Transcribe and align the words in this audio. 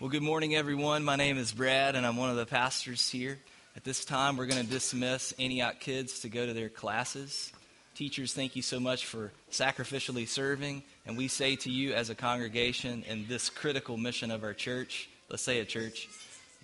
Well, 0.00 0.10
good 0.10 0.22
morning, 0.22 0.54
everyone. 0.54 1.02
My 1.02 1.16
name 1.16 1.38
is 1.38 1.50
Brad, 1.50 1.96
and 1.96 2.06
I'm 2.06 2.16
one 2.16 2.30
of 2.30 2.36
the 2.36 2.46
pastors 2.46 3.10
here. 3.10 3.36
At 3.74 3.82
this 3.82 4.04
time, 4.04 4.36
we're 4.36 4.46
going 4.46 4.64
to 4.64 4.70
dismiss 4.70 5.34
Antioch 5.40 5.80
kids 5.80 6.20
to 6.20 6.28
go 6.28 6.46
to 6.46 6.52
their 6.52 6.68
classes. 6.68 7.52
Teachers, 7.96 8.32
thank 8.32 8.54
you 8.54 8.62
so 8.62 8.78
much 8.78 9.06
for 9.06 9.32
sacrificially 9.50 10.28
serving. 10.28 10.84
And 11.04 11.16
we 11.16 11.26
say 11.26 11.56
to 11.56 11.70
you 11.72 11.94
as 11.94 12.10
a 12.10 12.14
congregation 12.14 13.02
in 13.08 13.26
this 13.26 13.50
critical 13.50 13.96
mission 13.96 14.30
of 14.30 14.44
our 14.44 14.54
church, 14.54 15.08
let's 15.30 15.42
say 15.42 15.58
a 15.58 15.64
church, 15.64 16.08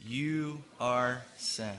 you 0.07 0.63
are 0.79 1.21
sent. 1.37 1.75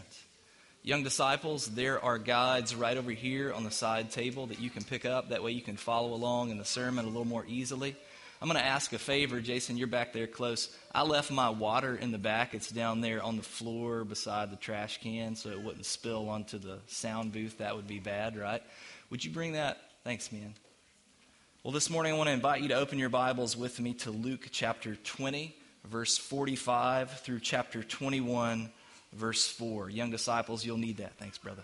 Young 0.83 1.03
disciples, 1.03 1.67
there 1.67 2.03
are 2.03 2.17
guides 2.17 2.75
right 2.75 2.97
over 2.97 3.11
here 3.11 3.53
on 3.53 3.63
the 3.63 3.71
side 3.71 4.11
table 4.11 4.47
that 4.47 4.59
you 4.59 4.69
can 4.69 4.83
pick 4.83 5.05
up. 5.05 5.29
That 5.29 5.41
way 5.41 5.51
you 5.51 5.61
can 5.61 5.77
follow 5.77 6.13
along 6.15 6.51
in 6.51 6.57
the 6.57 6.65
sermon 6.65 7.05
a 7.05 7.07
little 7.07 7.23
more 7.23 7.45
easily. 7.47 7.95
I'm 8.41 8.47
going 8.47 8.59
to 8.59 8.65
ask 8.65 8.91
a 8.93 8.99
favor. 8.99 9.39
Jason, 9.39 9.77
you're 9.77 9.87
back 9.87 10.13
there 10.13 10.27
close. 10.27 10.75
I 10.93 11.03
left 11.03 11.31
my 11.31 11.49
water 11.49 11.95
in 11.95 12.11
the 12.11 12.17
back. 12.17 12.53
It's 12.53 12.69
down 12.69 13.01
there 13.01 13.23
on 13.23 13.37
the 13.37 13.43
floor 13.43 14.03
beside 14.03 14.51
the 14.51 14.57
trash 14.57 14.99
can 15.01 15.35
so 15.35 15.49
it 15.49 15.61
wouldn't 15.61 15.85
spill 15.85 16.29
onto 16.29 16.57
the 16.57 16.79
sound 16.87 17.31
booth. 17.31 17.59
That 17.59 17.75
would 17.75 17.87
be 17.87 17.99
bad, 17.99 18.37
right? 18.37 18.61
Would 19.09 19.23
you 19.23 19.31
bring 19.31 19.53
that? 19.53 19.79
Thanks, 20.03 20.31
man. 20.31 20.53
Well, 21.63 21.71
this 21.71 21.89
morning 21.89 22.13
I 22.13 22.17
want 22.17 22.27
to 22.27 22.33
invite 22.33 22.61
you 22.61 22.67
to 22.67 22.75
open 22.75 22.99
your 22.99 23.09
Bibles 23.09 23.57
with 23.57 23.79
me 23.79 23.93
to 23.95 24.11
Luke 24.11 24.49
chapter 24.51 24.95
20, 24.95 25.55
verse 25.85 26.17
45 26.17 27.21
through 27.21 27.39
chapter 27.39 27.81
21, 27.81 28.69
verse 29.13 29.47
4. 29.47 29.89
Young 29.89 30.11
disciples, 30.11 30.63
you'll 30.63 30.77
need 30.77 30.97
that. 30.97 31.13
Thanks, 31.17 31.37
brother. 31.37 31.63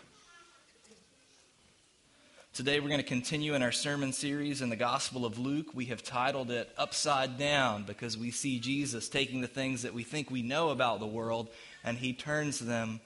Today 2.54 2.82
we're 2.82 2.90
going 2.90 3.00
to 3.00 3.08
continue 3.08 3.54
in 3.54 3.64
our 3.64 3.72
sermon 3.72 4.12
series 4.12 4.62
in 4.62 4.70
the 4.70 4.76
Gospel 4.76 5.26
of 5.26 5.40
Luke. 5.40 5.68
We 5.74 5.86
have 5.86 6.04
titled 6.04 6.52
it 6.52 6.70
Upside 6.78 7.38
Down 7.38 7.84
because 7.84 8.18
we 8.18 8.30
see 8.30 8.60
Jesus 8.60 9.08
taking 9.08 9.40
the 9.40 9.48
things 9.48 9.84
that 9.84 9.94
we 9.94 10.04
think 10.04 10.30
we 10.30 10.42
know 10.42 10.68
about 10.68 11.00
the 11.00 11.08
world 11.08 11.48
and 11.86 11.98
he 11.98 12.12
turns 12.12 12.60
them 12.60 13.00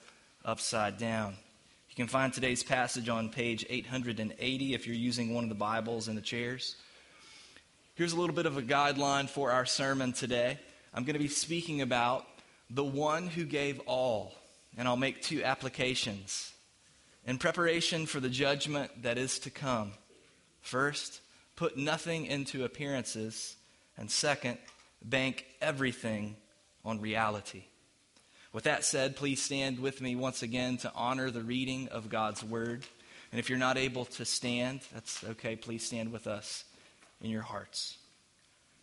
upside 0.44 0.98
down. 0.98 1.36
You 1.88 1.94
can 1.94 2.08
find 2.08 2.32
today's 2.32 2.64
passage 2.64 3.08
on 3.08 3.28
page 3.28 3.64
880 3.70 4.74
if 4.74 4.84
you're 4.84 4.96
using 4.96 5.32
one 5.32 5.44
of 5.44 5.48
the 5.48 5.54
Bibles 5.54 6.08
in 6.08 6.16
the 6.16 6.20
chairs. 6.20 6.74
Here's 7.94 8.14
a 8.14 8.18
little 8.18 8.34
bit 8.34 8.46
of 8.46 8.58
a 8.58 8.62
guideline 8.62 9.28
for 9.28 9.52
our 9.52 9.64
sermon 9.64 10.12
today. 10.12 10.58
I'm 10.92 11.04
going 11.04 11.14
to 11.14 11.20
be 11.20 11.28
speaking 11.28 11.82
about 11.82 12.26
the 12.68 12.82
one 12.82 13.28
who 13.28 13.44
gave 13.44 13.78
all, 13.86 14.34
and 14.76 14.88
I'll 14.88 14.96
make 14.96 15.22
two 15.22 15.44
applications 15.44 16.52
in 17.26 17.38
preparation 17.38 18.06
for 18.06 18.20
the 18.20 18.30
judgment 18.30 19.02
that 19.02 19.18
is 19.18 19.40
to 19.40 19.50
come. 19.50 19.92
First, 20.60 21.20
put 21.56 21.76
nothing 21.76 22.26
into 22.26 22.64
appearances, 22.64 23.56
and 23.98 24.10
second, 24.10 24.58
bank 25.02 25.44
everything 25.60 26.36
on 26.84 27.00
reality. 27.00 27.64
With 28.52 28.64
that 28.64 28.84
said, 28.84 29.16
please 29.16 29.42
stand 29.42 29.80
with 29.80 30.00
me 30.00 30.16
once 30.16 30.42
again 30.42 30.78
to 30.78 30.92
honor 30.94 31.30
the 31.30 31.42
reading 31.42 31.88
of 31.88 32.08
God's 32.08 32.42
word. 32.42 32.84
And 33.32 33.40
if 33.40 33.50
you're 33.50 33.58
not 33.58 33.76
able 33.76 34.04
to 34.06 34.24
stand, 34.24 34.80
that's 34.94 35.24
okay. 35.24 35.56
Please 35.56 35.84
stand 35.84 36.12
with 36.12 36.26
us 36.26 36.64
in 37.20 37.28
your 37.28 37.42
hearts. 37.42 37.98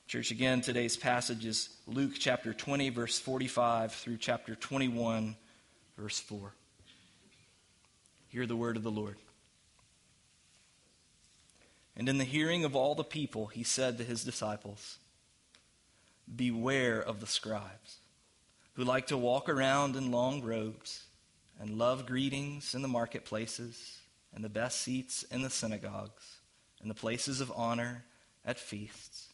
Church, 0.05 0.31
again, 0.31 0.61
today's 0.61 0.97
passage 0.97 1.45
is 1.45 1.69
Luke 1.87 2.13
chapter 2.19 2.53
20, 2.53 2.89
verse 2.89 3.17
45 3.17 3.93
through 3.93 4.17
chapter 4.17 4.53
21, 4.53 5.35
verse 5.97 6.19
4. 6.19 6.53
Hear 8.33 8.47
the 8.47 8.55
word 8.55 8.77
of 8.77 8.81
the 8.81 8.89
Lord. 8.89 9.17
And 11.95 12.09
in 12.09 12.17
the 12.17 12.23
hearing 12.23 12.65
of 12.65 12.75
all 12.75 12.95
the 12.95 13.03
people, 13.03 13.45
he 13.45 13.61
said 13.61 13.99
to 13.99 14.03
his 14.03 14.23
disciples, 14.23 14.97
Beware 16.35 16.99
of 16.99 17.19
the 17.19 17.27
scribes, 17.27 17.99
who 18.73 18.83
like 18.83 19.05
to 19.07 19.19
walk 19.19 19.49
around 19.49 19.95
in 19.95 20.09
long 20.09 20.41
robes 20.41 21.03
and 21.59 21.77
love 21.77 22.07
greetings 22.07 22.73
in 22.73 22.81
the 22.81 22.87
marketplaces 22.87 23.99
and 24.33 24.43
the 24.43 24.49
best 24.49 24.81
seats 24.81 25.21
in 25.21 25.43
the 25.43 25.51
synagogues 25.51 26.39
and 26.81 26.89
the 26.89 26.95
places 26.95 27.39
of 27.39 27.53
honor 27.55 28.03
at 28.43 28.57
feasts, 28.57 29.27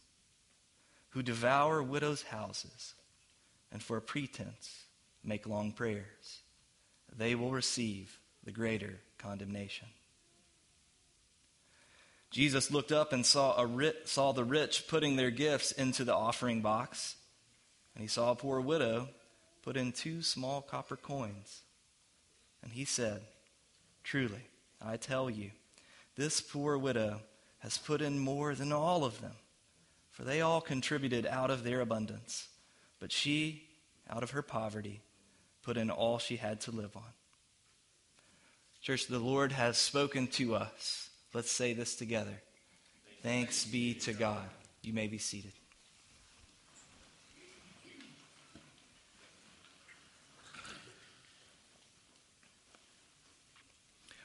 who 1.12 1.24
devour 1.24 1.82
widows' 1.82 2.24
houses 2.24 2.96
and 3.72 3.82
for 3.82 3.96
a 3.96 4.02
pretense 4.02 4.88
make 5.24 5.48
long 5.48 5.72
prayers. 5.72 6.42
They 7.16 7.34
will 7.34 7.52
receive 7.52 8.19
the 8.44 8.52
greater 8.52 9.00
condemnation. 9.18 9.88
Jesus 12.32 12.70
looked 12.70 12.92
up 12.92 13.12
and 13.12 13.26
saw, 13.26 13.58
a 13.58 13.66
rich, 13.66 13.96
saw 14.06 14.32
the 14.32 14.44
rich 14.44 14.88
putting 14.88 15.16
their 15.16 15.32
gifts 15.32 15.72
into 15.72 16.04
the 16.04 16.14
offering 16.14 16.62
box, 16.62 17.16
and 17.96 18.02
he 18.02 18.08
saw 18.08 18.32
a 18.32 18.36
poor 18.36 18.62
widow 18.62 19.10
put 19.64 19.76
in 19.76 19.92
two 19.92 20.22
small 20.22 20.62
copper 20.62 20.96
coins. 20.96 21.64
And 22.62 22.72
he 22.72 22.86
said, 22.86 23.22
Truly, 24.04 24.48
I 24.82 24.98
tell 24.98 25.30
you, 25.30 25.52
this 26.16 26.42
poor 26.42 26.78
widow 26.78 27.22
has 27.60 27.78
put 27.78 28.02
in 28.02 28.20
more 28.20 28.54
than 28.54 28.72
all 28.72 29.04
of 29.04 29.22
them, 29.22 29.36
for 30.12 30.24
they 30.24 30.42
all 30.42 30.62
contributed 30.62 31.26
out 31.26 31.50
of 31.50 31.64
their 31.64 31.82
abundance, 31.82 32.48
but 33.00 33.12
she, 33.12 33.64
out 34.10 34.24
of 34.24 34.32
her 34.32 34.42
poverty, 34.42 35.02
put 35.64 35.78
in 35.78 35.90
all 35.90 36.20
she 36.20 36.38
had 36.38 36.62
to 36.62 36.72
live 36.72 36.96
on. 36.96 37.04
Church, 38.82 39.08
the 39.08 39.20
Lord 39.20 39.52
has 39.52 39.78
spoken 39.78 40.28
to 40.28 40.56
us. 40.56 41.10
Let's 41.34 41.52
say 41.52 41.74
this 41.74 41.96
together. 41.96 42.42
Thanks 43.22 43.66
be 43.66 43.94
to 43.96 44.14
God. 44.14 44.50
You 44.82 44.94
may 44.94 45.08
be 45.08 45.18
seated. 45.18 45.52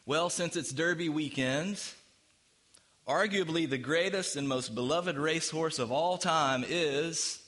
Well, 0.06 0.28
since 0.28 0.54
it's 0.54 0.70
Derby 0.70 1.08
weekend, 1.08 1.82
arguably 3.08 3.68
the 3.68 3.78
greatest 3.78 4.36
and 4.36 4.46
most 4.46 4.74
beloved 4.74 5.16
racehorse 5.16 5.78
of 5.78 5.90
all 5.90 6.18
time 6.18 6.64
is. 6.68 7.42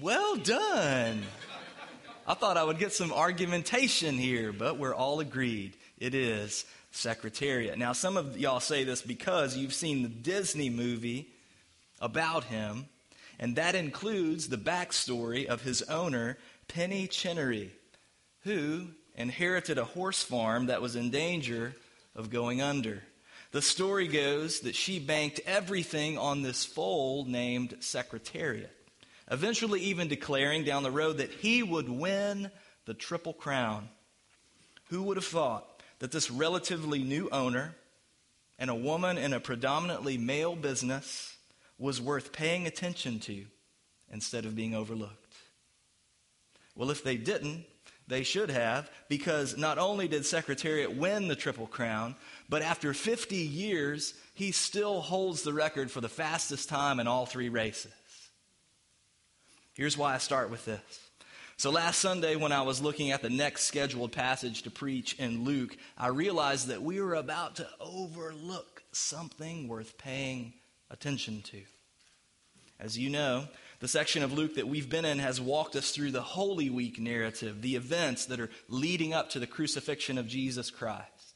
Well 0.00 0.36
done. 0.36 1.22
I 2.26 2.32
thought 2.32 2.56
I 2.56 2.64
would 2.64 2.78
get 2.78 2.94
some 2.94 3.12
argumentation 3.12 4.16
here, 4.16 4.50
but 4.50 4.78
we're 4.78 4.94
all 4.94 5.20
agreed. 5.20 5.76
It 5.98 6.14
is 6.14 6.64
Secretariat. 6.90 7.76
Now, 7.76 7.92
some 7.92 8.16
of 8.16 8.38
y'all 8.38 8.60
say 8.60 8.82
this 8.82 9.02
because 9.02 9.58
you've 9.58 9.74
seen 9.74 10.02
the 10.02 10.08
Disney 10.08 10.70
movie 10.70 11.28
about 12.00 12.44
him, 12.44 12.86
and 13.38 13.56
that 13.56 13.74
includes 13.74 14.48
the 14.48 14.56
backstory 14.56 15.44
of 15.44 15.62
his 15.62 15.82
owner, 15.82 16.38
Penny 16.66 17.08
Chenery, 17.08 17.72
who 18.44 18.86
inherited 19.14 19.76
a 19.76 19.84
horse 19.84 20.22
farm 20.22 20.66
that 20.66 20.80
was 20.80 20.96
in 20.96 21.10
danger 21.10 21.74
of 22.16 22.30
going 22.30 22.62
under. 22.62 23.02
The 23.50 23.60
story 23.60 24.08
goes 24.08 24.60
that 24.60 24.74
she 24.74 24.98
banked 24.98 25.40
everything 25.44 26.16
on 26.16 26.40
this 26.40 26.64
foal 26.64 27.26
named 27.26 27.76
Secretariat 27.80 28.74
eventually, 29.30 29.80
even 29.80 30.08
declaring 30.08 30.64
down 30.64 30.82
the 30.82 30.90
road 30.90 31.18
that 31.18 31.30
he 31.30 31.62
would 31.62 31.88
win 31.88 32.50
the 32.84 32.94
Triple 32.94 33.32
Crown. 33.32 33.88
Who 34.90 35.02
would 35.04 35.16
have 35.16 35.24
thought 35.24 35.82
that 35.98 36.12
this 36.12 36.30
relatively 36.30 37.02
new 37.02 37.28
owner 37.30 37.74
and 38.58 38.70
a 38.70 38.74
woman 38.74 39.18
in 39.18 39.32
a 39.32 39.40
predominantly 39.40 40.18
male 40.18 40.54
business 40.54 41.36
was 41.78 42.00
worth 42.00 42.32
paying 42.32 42.66
attention 42.66 43.18
to 43.20 43.44
instead 44.12 44.44
of 44.44 44.54
being 44.54 44.74
overlooked? 44.74 45.34
Well, 46.76 46.90
if 46.90 47.02
they 47.02 47.16
didn't, 47.16 47.64
they 48.06 48.22
should 48.22 48.50
have, 48.50 48.90
because 49.08 49.56
not 49.56 49.78
only 49.78 50.08
did 50.08 50.26
Secretariat 50.26 50.94
win 50.94 51.28
the 51.28 51.36
Triple 51.36 51.66
Crown, 51.66 52.14
but 52.48 52.60
after 52.60 52.92
50 52.92 53.36
years, 53.36 54.12
he 54.34 54.52
still 54.52 55.00
holds 55.00 55.42
the 55.42 55.54
record 55.54 55.90
for 55.90 56.02
the 56.02 56.08
fastest 56.08 56.68
time 56.68 57.00
in 57.00 57.06
all 57.06 57.24
three 57.24 57.48
races. 57.48 57.92
Here's 59.74 59.98
why 59.98 60.14
I 60.14 60.18
start 60.18 60.50
with 60.50 60.64
this. 60.64 60.80
So, 61.56 61.70
last 61.70 61.98
Sunday, 61.98 62.36
when 62.36 62.52
I 62.52 62.62
was 62.62 62.82
looking 62.82 63.10
at 63.10 63.22
the 63.22 63.30
next 63.30 63.64
scheduled 63.64 64.12
passage 64.12 64.62
to 64.62 64.70
preach 64.70 65.14
in 65.18 65.44
Luke, 65.44 65.76
I 65.96 66.08
realized 66.08 66.68
that 66.68 66.82
we 66.82 67.00
were 67.00 67.14
about 67.14 67.56
to 67.56 67.68
overlook 67.80 68.82
something 68.92 69.68
worth 69.68 69.98
paying 69.98 70.54
attention 70.90 71.42
to. 71.42 71.62
As 72.80 72.98
you 72.98 73.08
know, 73.08 73.46
the 73.80 73.88
section 73.88 74.22
of 74.22 74.32
Luke 74.32 74.56
that 74.56 74.68
we've 74.68 74.90
been 74.90 75.04
in 75.04 75.18
has 75.18 75.40
walked 75.40 75.76
us 75.76 75.90
through 75.90 76.10
the 76.10 76.22
Holy 76.22 76.70
Week 76.70 76.98
narrative, 76.98 77.62
the 77.62 77.76
events 77.76 78.26
that 78.26 78.40
are 78.40 78.50
leading 78.68 79.12
up 79.12 79.30
to 79.30 79.38
the 79.38 79.46
crucifixion 79.46 80.18
of 80.18 80.26
Jesus 80.26 80.70
Christ. 80.70 81.33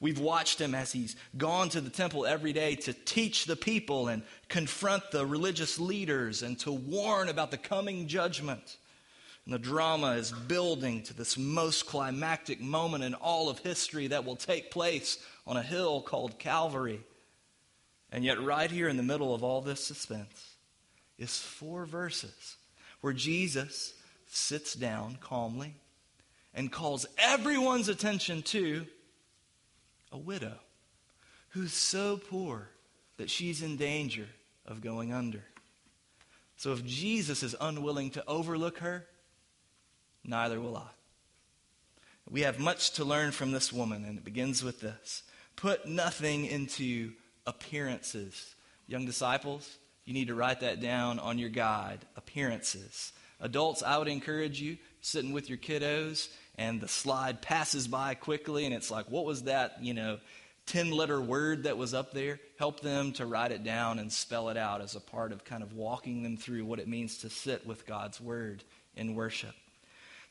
We've 0.00 0.20
watched 0.20 0.60
him 0.60 0.74
as 0.74 0.92
he's 0.92 1.16
gone 1.36 1.70
to 1.70 1.80
the 1.80 1.90
temple 1.90 2.24
every 2.24 2.52
day 2.52 2.76
to 2.76 2.92
teach 2.92 3.46
the 3.46 3.56
people 3.56 4.08
and 4.08 4.22
confront 4.48 5.10
the 5.10 5.26
religious 5.26 5.80
leaders 5.80 6.42
and 6.42 6.58
to 6.60 6.70
warn 6.70 7.28
about 7.28 7.50
the 7.50 7.58
coming 7.58 8.06
judgment. 8.06 8.76
And 9.44 9.54
the 9.54 9.58
drama 9.58 10.12
is 10.12 10.30
building 10.30 11.02
to 11.04 11.14
this 11.14 11.36
most 11.36 11.86
climactic 11.86 12.60
moment 12.60 13.02
in 13.02 13.14
all 13.14 13.48
of 13.48 13.58
history 13.58 14.06
that 14.08 14.24
will 14.24 14.36
take 14.36 14.70
place 14.70 15.18
on 15.46 15.56
a 15.56 15.62
hill 15.62 16.00
called 16.00 16.38
Calvary. 16.38 17.00
And 18.12 18.24
yet, 18.24 18.40
right 18.40 18.70
here 18.70 18.88
in 18.88 18.96
the 18.96 19.02
middle 19.02 19.34
of 19.34 19.42
all 19.42 19.60
this 19.60 19.84
suspense 19.84 20.54
is 21.18 21.36
four 21.36 21.86
verses 21.86 22.56
where 23.00 23.12
Jesus 23.12 23.94
sits 24.26 24.74
down 24.74 25.18
calmly 25.20 25.74
and 26.54 26.70
calls 26.70 27.06
everyone's 27.18 27.88
attention 27.88 28.42
to 28.42 28.86
a 30.12 30.18
widow 30.18 30.58
who's 31.50 31.72
so 31.72 32.16
poor 32.16 32.68
that 33.16 33.30
she's 33.30 33.62
in 33.62 33.76
danger 33.76 34.26
of 34.66 34.80
going 34.80 35.12
under. 35.12 35.42
So 36.56 36.72
if 36.72 36.84
Jesus 36.84 37.42
is 37.42 37.56
unwilling 37.60 38.10
to 38.10 38.24
overlook 38.26 38.78
her, 38.78 39.06
neither 40.24 40.60
will 40.60 40.76
I. 40.76 40.88
We 42.30 42.42
have 42.42 42.58
much 42.58 42.92
to 42.92 43.04
learn 43.04 43.32
from 43.32 43.52
this 43.52 43.72
woman, 43.72 44.04
and 44.04 44.18
it 44.18 44.24
begins 44.24 44.62
with 44.62 44.80
this 44.80 45.22
Put 45.56 45.86
nothing 45.86 46.44
into 46.44 47.12
appearances. 47.46 48.54
Young 48.86 49.06
disciples, 49.06 49.78
you 50.04 50.14
need 50.14 50.28
to 50.28 50.34
write 50.34 50.60
that 50.60 50.80
down 50.80 51.18
on 51.18 51.38
your 51.38 51.48
guide 51.48 51.98
appearances. 52.16 53.12
Adults, 53.40 53.82
I 53.82 53.98
would 53.98 54.08
encourage 54.08 54.60
you 54.60 54.78
sitting 55.00 55.32
with 55.32 55.48
your 55.48 55.58
kiddos 55.58 56.28
and 56.56 56.80
the 56.80 56.88
slide 56.88 57.40
passes 57.40 57.86
by 57.86 58.14
quickly 58.14 58.64
and 58.64 58.74
it's 58.74 58.90
like, 58.90 59.10
what 59.10 59.24
was 59.24 59.44
that, 59.44 59.82
you 59.82 59.94
know, 59.94 60.18
10 60.66 60.90
letter 60.90 61.20
word 61.20 61.62
that 61.62 61.78
was 61.78 61.94
up 61.94 62.12
there? 62.12 62.40
Help 62.58 62.80
them 62.80 63.12
to 63.12 63.26
write 63.26 63.52
it 63.52 63.64
down 63.64 63.98
and 63.98 64.12
spell 64.12 64.48
it 64.48 64.56
out 64.56 64.80
as 64.80 64.96
a 64.96 65.00
part 65.00 65.32
of 65.32 65.44
kind 65.44 65.62
of 65.62 65.72
walking 65.72 66.22
them 66.22 66.36
through 66.36 66.64
what 66.64 66.78
it 66.78 66.88
means 66.88 67.18
to 67.18 67.30
sit 67.30 67.66
with 67.66 67.86
God's 67.86 68.20
word 68.20 68.64
in 68.96 69.14
worship. 69.14 69.54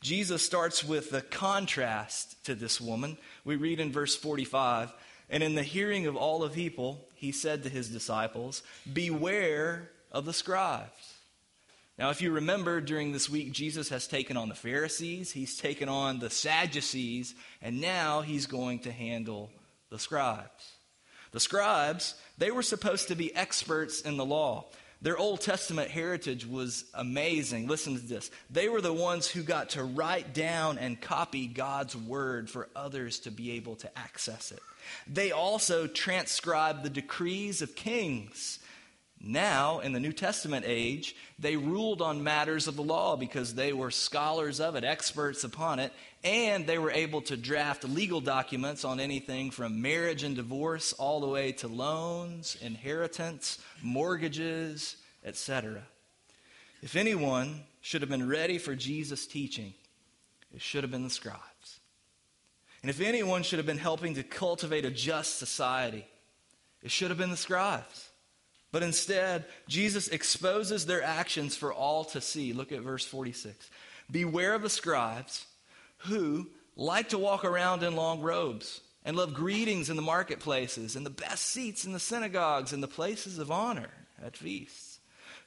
Jesus 0.01 0.43
starts 0.43 0.83
with 0.83 1.09
the 1.09 1.21
contrast 1.21 2.43
to 2.45 2.53
this 2.53 2.79
woman. 2.79 3.17
We 3.43 3.55
read 3.55 3.79
in 3.79 3.91
verse 3.91 4.15
45 4.15 4.93
And 5.29 5.41
in 5.41 5.55
the 5.55 5.63
hearing 5.63 6.05
of 6.05 6.15
all 6.15 6.39
the 6.39 6.49
people, 6.49 7.07
he 7.15 7.31
said 7.31 7.63
to 7.63 7.69
his 7.69 7.89
disciples, 7.89 8.61
Beware 8.91 9.89
of 10.11 10.25
the 10.25 10.33
scribes. 10.33 11.16
Now, 11.97 12.11
if 12.11 12.21
you 12.21 12.31
remember 12.31 12.79
during 12.79 13.11
this 13.11 13.27
week, 13.27 13.51
Jesus 13.51 13.89
has 13.89 14.07
taken 14.07 14.37
on 14.37 14.49
the 14.49 14.55
Pharisees, 14.55 15.31
he's 15.31 15.57
taken 15.57 15.89
on 15.89 16.19
the 16.19 16.29
Sadducees, 16.29 17.33
and 17.61 17.81
now 17.81 18.21
he's 18.21 18.45
going 18.45 18.79
to 18.79 18.91
handle 18.91 19.49
the 19.89 19.97
scribes. 19.97 20.73
The 21.31 21.39
scribes, 21.39 22.13
they 22.37 22.51
were 22.51 22.61
supposed 22.61 23.07
to 23.07 23.15
be 23.15 23.35
experts 23.35 24.01
in 24.01 24.15
the 24.15 24.25
law. 24.25 24.65
Their 25.01 25.17
Old 25.17 25.41
Testament 25.41 25.89
heritage 25.89 26.45
was 26.45 26.85
amazing. 26.93 27.67
Listen 27.67 27.95
to 27.95 28.01
this. 28.01 28.31
They 28.49 28.67
were 28.69 28.81
the 28.81 28.93
ones 28.93 29.27
who 29.27 29.43
got 29.43 29.69
to 29.69 29.83
write 29.83 30.33
down 30.33 30.77
and 30.77 30.99
copy 30.99 31.45
God's 31.45 31.95
word 31.95 32.49
for 32.49 32.69
others 32.75 33.19
to 33.21 33.31
be 33.31 33.51
able 33.51 33.75
to 33.77 33.97
access 33.97 34.51
it. 34.51 34.59
They 35.05 35.31
also 35.31 35.85
transcribed 35.85 36.83
the 36.83 36.89
decrees 36.89 37.61
of 37.61 37.75
kings. 37.75 38.59
Now, 39.19 39.79
in 39.79 39.93
the 39.93 39.99
New 39.99 40.13
Testament 40.13 40.63
age, 40.67 41.15
they 41.39 41.55
ruled 41.55 42.01
on 42.01 42.23
matters 42.23 42.67
of 42.67 42.75
the 42.75 42.83
law 42.83 43.15
because 43.17 43.55
they 43.55 43.73
were 43.73 43.89
scholars 43.89 44.59
of 44.59 44.75
it, 44.75 44.83
experts 44.83 45.43
upon 45.43 45.79
it, 45.79 45.91
and 46.23 46.67
they 46.67 46.77
were 46.77 46.91
able 46.91 47.21
to 47.21 47.35
draft 47.35 47.83
legal 47.83 48.21
documents 48.21 48.85
on 48.85 48.99
anything 48.99 49.49
from 49.49 49.81
marriage 49.81 50.23
and 50.23 50.35
divorce 50.35 50.93
all 50.93 51.19
the 51.19 51.27
way 51.27 51.51
to 51.53 51.67
loans, 51.67 52.57
inheritance, 52.61 53.57
mortgages, 53.81 54.97
etc. 55.25 55.81
If 56.83 56.95
anyone 56.95 57.63
should 57.81 58.01
have 58.01 58.09
been 58.09 58.29
ready 58.29 58.59
for 58.59 58.75
Jesus' 58.75 59.25
teaching, 59.25 59.73
it 60.53 60.61
should 60.61 60.83
have 60.83 60.91
been 60.91 61.03
the 61.03 61.09
scribes. 61.09 61.79
And 62.83 62.89
if 62.91 63.01
anyone 63.01 63.41
should 63.41 63.57
have 63.57 63.65
been 63.65 63.79
helping 63.79 64.13
to 64.13 64.23
cultivate 64.23 64.85
a 64.85 64.91
just 64.91 65.39
society, 65.39 66.05
it 66.83 66.91
should 66.91 67.09
have 67.09 67.17
been 67.17 67.31
the 67.31 67.37
scribes. 67.37 68.06
But 68.77 68.83
instead, 68.83 69.45
Jesus 69.67 70.07
exposes 70.07 70.85
their 70.85 71.01
actions 71.01 71.57
for 71.57 71.73
all 71.73 72.05
to 72.05 72.21
see. 72.21 72.53
Look 72.53 72.71
at 72.71 72.81
verse 72.81 73.03
46. 73.03 73.71
Beware 74.11 74.53
of 74.53 74.61
the 74.61 74.69
scribes 74.69 75.47
who 76.05 76.47
like 76.75 77.09
to 77.09 77.17
walk 77.17 77.43
around 77.43 77.81
in 77.81 77.95
long 77.95 78.21
robes 78.21 78.81
and 79.03 79.17
love 79.17 79.33
greetings 79.33 79.89
in 79.89 79.95
the 79.95 80.03
marketplaces 80.03 80.95
and 80.95 81.03
the 81.03 81.09
best 81.09 81.47
seats 81.47 81.85
in 81.85 81.91
the 81.91 81.99
synagogues 81.99 82.71
and 82.71 82.83
the 82.83 82.87
places 82.87 83.39
of 83.39 83.49
honor 83.49 83.89
at 84.23 84.37
feasts, 84.37 84.99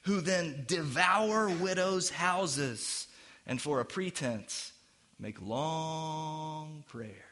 who 0.03 0.21
then 0.21 0.65
devour 0.67 1.49
widows' 1.49 2.11
houses 2.11 3.07
and 3.47 3.63
for 3.63 3.79
a 3.79 3.85
pretense 3.85 4.73
make 5.21 5.41
long 5.41 6.83
prayers. 6.89 7.30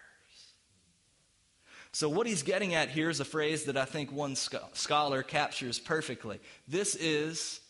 So, 1.93 2.09
what 2.09 2.27
he's 2.27 2.43
getting 2.43 2.75
at 2.75 2.91
here 2.91 3.09
is 3.09 3.21
a 3.21 3.25
phrase 3.25 3.65
that 3.65 3.77
I 3.77 3.85
think 3.85 4.13
one 4.13 4.37
scholar 4.37 5.23
captures 5.23 5.79
perfectly. 5.79 6.39
This 6.67 6.95
is 6.95 7.61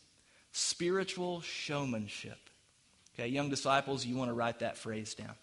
spiritual 0.53 1.41
showmanship. 1.41 2.38
Okay, 3.15 3.29
young 3.29 3.49
disciples, 3.49 4.05
you 4.05 4.17
want 4.17 4.31
to 4.31 4.35
write 4.35 4.61
that 4.61 4.76
phrase 4.76 5.15
down. 5.15 5.35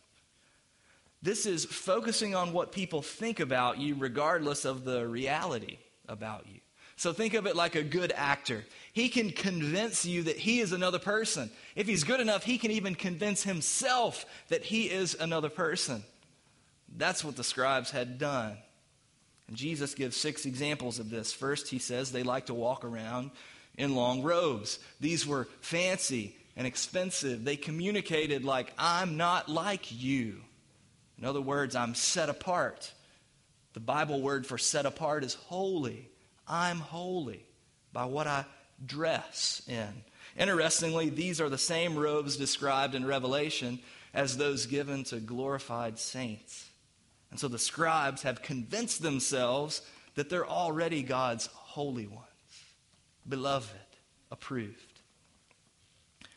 This 1.21 1.45
is 1.45 1.65
focusing 1.65 2.35
on 2.35 2.53
what 2.53 2.71
people 2.71 3.01
think 3.01 3.39
about 3.39 3.79
you, 3.79 3.95
regardless 3.95 4.63
of 4.63 4.85
the 4.85 5.07
reality 5.07 5.79
about 6.07 6.45
you. 6.47 6.59
So 6.97 7.11
think 7.11 7.33
of 7.33 7.45
it 7.45 7.55
like 7.55 7.75
a 7.75 7.83
good 7.83 8.13
actor. 8.15 8.63
He 8.93 9.09
can 9.09 9.31
convince 9.31 10.05
you 10.05 10.23
that 10.23 10.37
he 10.37 10.61
is 10.61 10.71
another 10.71 10.99
person. 10.99 11.49
If 11.75 11.87
he's 11.87 12.05
good 12.05 12.21
enough, 12.21 12.43
he 12.43 12.57
can 12.57 12.71
even 12.71 12.95
convince 12.95 13.43
himself 13.43 14.25
that 14.47 14.63
he 14.63 14.89
is 14.89 15.15
another 15.19 15.49
person. 15.49 16.03
That's 16.97 17.23
what 17.23 17.35
the 17.35 17.43
scribes 17.43 17.91
had 17.91 18.17
done. 18.17 18.57
And 19.47 19.57
Jesus 19.57 19.93
gives 19.93 20.17
six 20.17 20.45
examples 20.45 20.99
of 20.99 21.09
this. 21.09 21.33
First, 21.33 21.67
he 21.69 21.79
says 21.79 22.11
they 22.11 22.23
like 22.23 22.47
to 22.47 22.53
walk 22.53 22.83
around 22.83 23.31
in 23.77 23.95
long 23.95 24.23
robes. 24.23 24.79
These 24.99 25.27
were 25.27 25.47
fancy 25.61 26.35
and 26.55 26.65
expensive. 26.65 27.43
They 27.43 27.57
communicated 27.57 28.43
like, 28.43 28.73
I'm 28.77 29.17
not 29.17 29.49
like 29.49 29.91
you. 29.91 30.41
In 31.17 31.25
other 31.25 31.41
words, 31.41 31.75
I'm 31.75 31.95
set 31.95 32.29
apart. 32.29 32.91
The 33.73 33.79
Bible 33.79 34.21
word 34.21 34.47
for 34.47 34.57
set 34.57 34.85
apart 34.85 35.23
is 35.23 35.33
holy. 35.33 36.09
I'm 36.47 36.79
holy 36.79 37.45
by 37.91 38.05
what 38.05 38.27
I 38.27 38.45
dress 38.85 39.61
in. 39.67 40.03
Interestingly, 40.37 41.09
these 41.09 41.39
are 41.39 41.49
the 41.49 41.57
same 41.57 41.97
robes 41.97 42.37
described 42.37 42.95
in 42.95 43.05
Revelation 43.05 43.79
as 44.13 44.37
those 44.37 44.65
given 44.65 45.03
to 45.05 45.19
glorified 45.19 45.99
saints. 45.99 46.69
And 47.35 47.39
so 47.41 47.49
the 47.49 47.59
scribes 47.59 48.21
have 48.21 48.41
convinced 48.41 49.01
themselves 49.01 49.81
that 50.13 50.29
they're 50.29 50.47
already 50.47 51.03
God's 51.03 51.47
holy 51.47 52.07
ones, 52.07 52.23
beloved, 53.27 53.75
approved. 54.31 55.01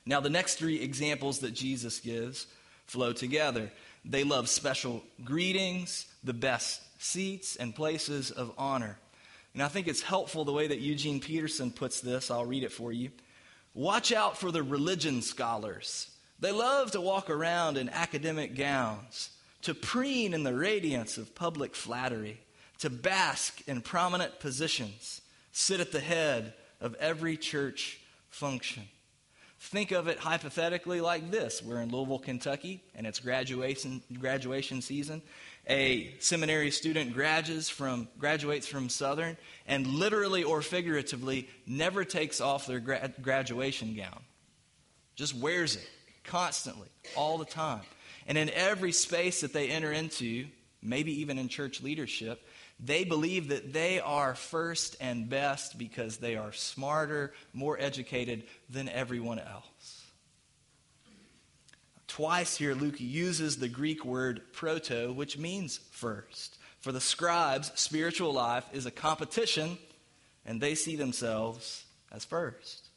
Now, 0.04 0.18
the 0.18 0.28
next 0.28 0.56
three 0.56 0.80
examples 0.80 1.38
that 1.38 1.52
Jesus 1.54 2.00
gives 2.00 2.48
flow 2.86 3.12
together. 3.12 3.70
They 4.04 4.24
love 4.24 4.48
special 4.48 5.04
greetings, 5.22 6.08
the 6.24 6.34
best 6.34 6.82
seats, 7.00 7.54
and 7.54 7.72
places 7.72 8.32
of 8.32 8.52
honor. 8.58 8.98
And 9.54 9.62
I 9.62 9.68
think 9.68 9.86
it's 9.86 10.02
helpful 10.02 10.44
the 10.44 10.50
way 10.50 10.66
that 10.66 10.80
Eugene 10.80 11.20
Peterson 11.20 11.70
puts 11.70 12.00
this. 12.00 12.28
I'll 12.28 12.44
read 12.44 12.64
it 12.64 12.72
for 12.72 12.90
you. 12.90 13.12
Watch 13.72 14.10
out 14.10 14.36
for 14.36 14.50
the 14.50 14.64
religion 14.64 15.22
scholars. 15.22 16.10
They 16.40 16.50
love 16.50 16.90
to 16.90 17.00
walk 17.00 17.30
around 17.30 17.78
in 17.78 17.88
academic 17.88 18.56
gowns, 18.56 19.30
to 19.62 19.74
preen 19.74 20.34
in 20.34 20.42
the 20.42 20.54
radiance 20.54 21.18
of 21.18 21.34
public 21.34 21.74
flattery, 21.74 22.40
to 22.78 22.90
bask 22.90 23.60
in 23.66 23.80
prominent 23.80 24.40
positions, 24.40 25.20
sit 25.52 25.80
at 25.80 25.92
the 25.92 26.00
head 26.00 26.54
of 26.80 26.94
every 26.96 27.36
church 27.36 28.00
function. 28.28 28.84
Think 29.60 29.90
of 29.90 30.06
it 30.06 30.18
hypothetically 30.18 31.00
like 31.00 31.32
this. 31.32 31.60
We're 31.60 31.80
in 31.80 31.90
Louisville, 31.90 32.20
Kentucky, 32.20 32.80
and 32.94 33.06
it's 33.06 33.18
graduation, 33.18 34.00
graduation 34.20 34.80
season. 34.80 35.20
A 35.68 36.14
seminary 36.20 36.70
student 36.70 37.12
graduates 37.12 37.68
from, 37.68 38.08
graduates 38.18 38.68
from 38.68 38.88
Southern 38.88 39.36
and 39.66 39.86
literally 39.86 40.44
or 40.44 40.62
figuratively 40.62 41.48
never 41.66 42.04
takes 42.04 42.40
off 42.40 42.66
their 42.66 42.78
gra- 42.78 43.12
graduation 43.20 43.94
gown. 43.94 44.20
Just 45.16 45.34
wears 45.34 45.74
it 45.74 45.90
constantly, 46.22 46.88
all 47.16 47.36
the 47.36 47.44
time. 47.44 47.82
And 48.28 48.36
in 48.38 48.50
every 48.50 48.92
space 48.92 49.40
that 49.40 49.54
they 49.54 49.70
enter 49.70 49.90
into, 49.90 50.46
maybe 50.82 51.22
even 51.22 51.38
in 51.38 51.48
church 51.48 51.82
leadership, 51.82 52.46
they 52.78 53.02
believe 53.02 53.48
that 53.48 53.72
they 53.72 53.98
are 53.98 54.34
first 54.34 54.96
and 55.00 55.28
best 55.28 55.78
because 55.78 56.18
they 56.18 56.36
are 56.36 56.52
smarter, 56.52 57.32
more 57.52 57.76
educated 57.80 58.44
than 58.70 58.88
everyone 58.90 59.40
else. 59.40 60.04
Twice 62.06 62.56
here, 62.56 62.74
Luke 62.74 63.00
uses 63.00 63.56
the 63.56 63.68
Greek 63.68 64.04
word 64.04 64.42
proto, 64.52 65.12
which 65.12 65.38
means 65.38 65.78
first. 65.90 66.58
For 66.80 66.92
the 66.92 67.00
scribes, 67.00 67.72
spiritual 67.74 68.32
life 68.32 68.64
is 68.72 68.86
a 68.86 68.90
competition, 68.90 69.78
and 70.46 70.60
they 70.60 70.74
see 70.74 70.96
themselves 70.96 71.84
as 72.12 72.24
first. 72.24 72.88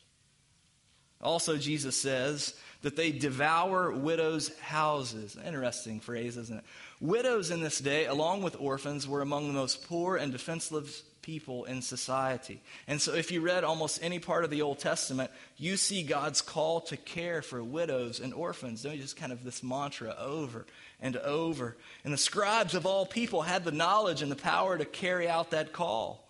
Also, 1.21 1.57
Jesus 1.57 1.95
says 1.95 2.55
that 2.81 2.95
they 2.95 3.11
devour 3.11 3.91
widows' 3.91 4.57
houses. 4.59 5.37
Interesting 5.45 5.99
phrase, 5.99 6.37
isn't 6.37 6.57
it? 6.57 6.63
Widows 6.99 7.51
in 7.51 7.61
this 7.61 7.79
day, 7.79 8.05
along 8.05 8.41
with 8.41 8.55
orphans, 8.59 9.07
were 9.07 9.21
among 9.21 9.47
the 9.47 9.53
most 9.53 9.87
poor 9.87 10.17
and 10.17 10.31
defenseless, 10.31 11.03
people 11.21 11.65
in 11.65 11.81
society. 11.81 12.61
And 12.87 12.99
so, 12.99 13.13
if 13.13 13.31
you 13.31 13.41
read 13.41 13.63
almost 13.63 14.03
any 14.03 14.19
part 14.19 14.43
of 14.43 14.49
the 14.49 14.63
Old 14.63 14.79
Testament, 14.79 15.29
you 15.57 15.77
see 15.77 16.03
God's 16.03 16.41
call 16.41 16.81
to 16.81 16.97
care 16.97 17.41
for 17.41 17.63
widows 17.63 18.19
and 18.19 18.33
orphans. 18.33 18.81
Don't 18.81 18.95
you 18.95 19.01
just 19.01 19.17
kind 19.17 19.31
of 19.31 19.43
this 19.43 19.61
mantra 19.61 20.15
over 20.19 20.65
and 20.99 21.17
over? 21.17 21.77
And 22.03 22.13
the 22.13 22.17
scribes 22.17 22.73
of 22.73 22.85
all 22.85 23.05
people 23.05 23.43
had 23.43 23.63
the 23.63 23.71
knowledge 23.71 24.21
and 24.21 24.31
the 24.31 24.35
power 24.35 24.77
to 24.77 24.85
carry 24.85 25.27
out 25.27 25.51
that 25.51 25.73
call. 25.73 26.27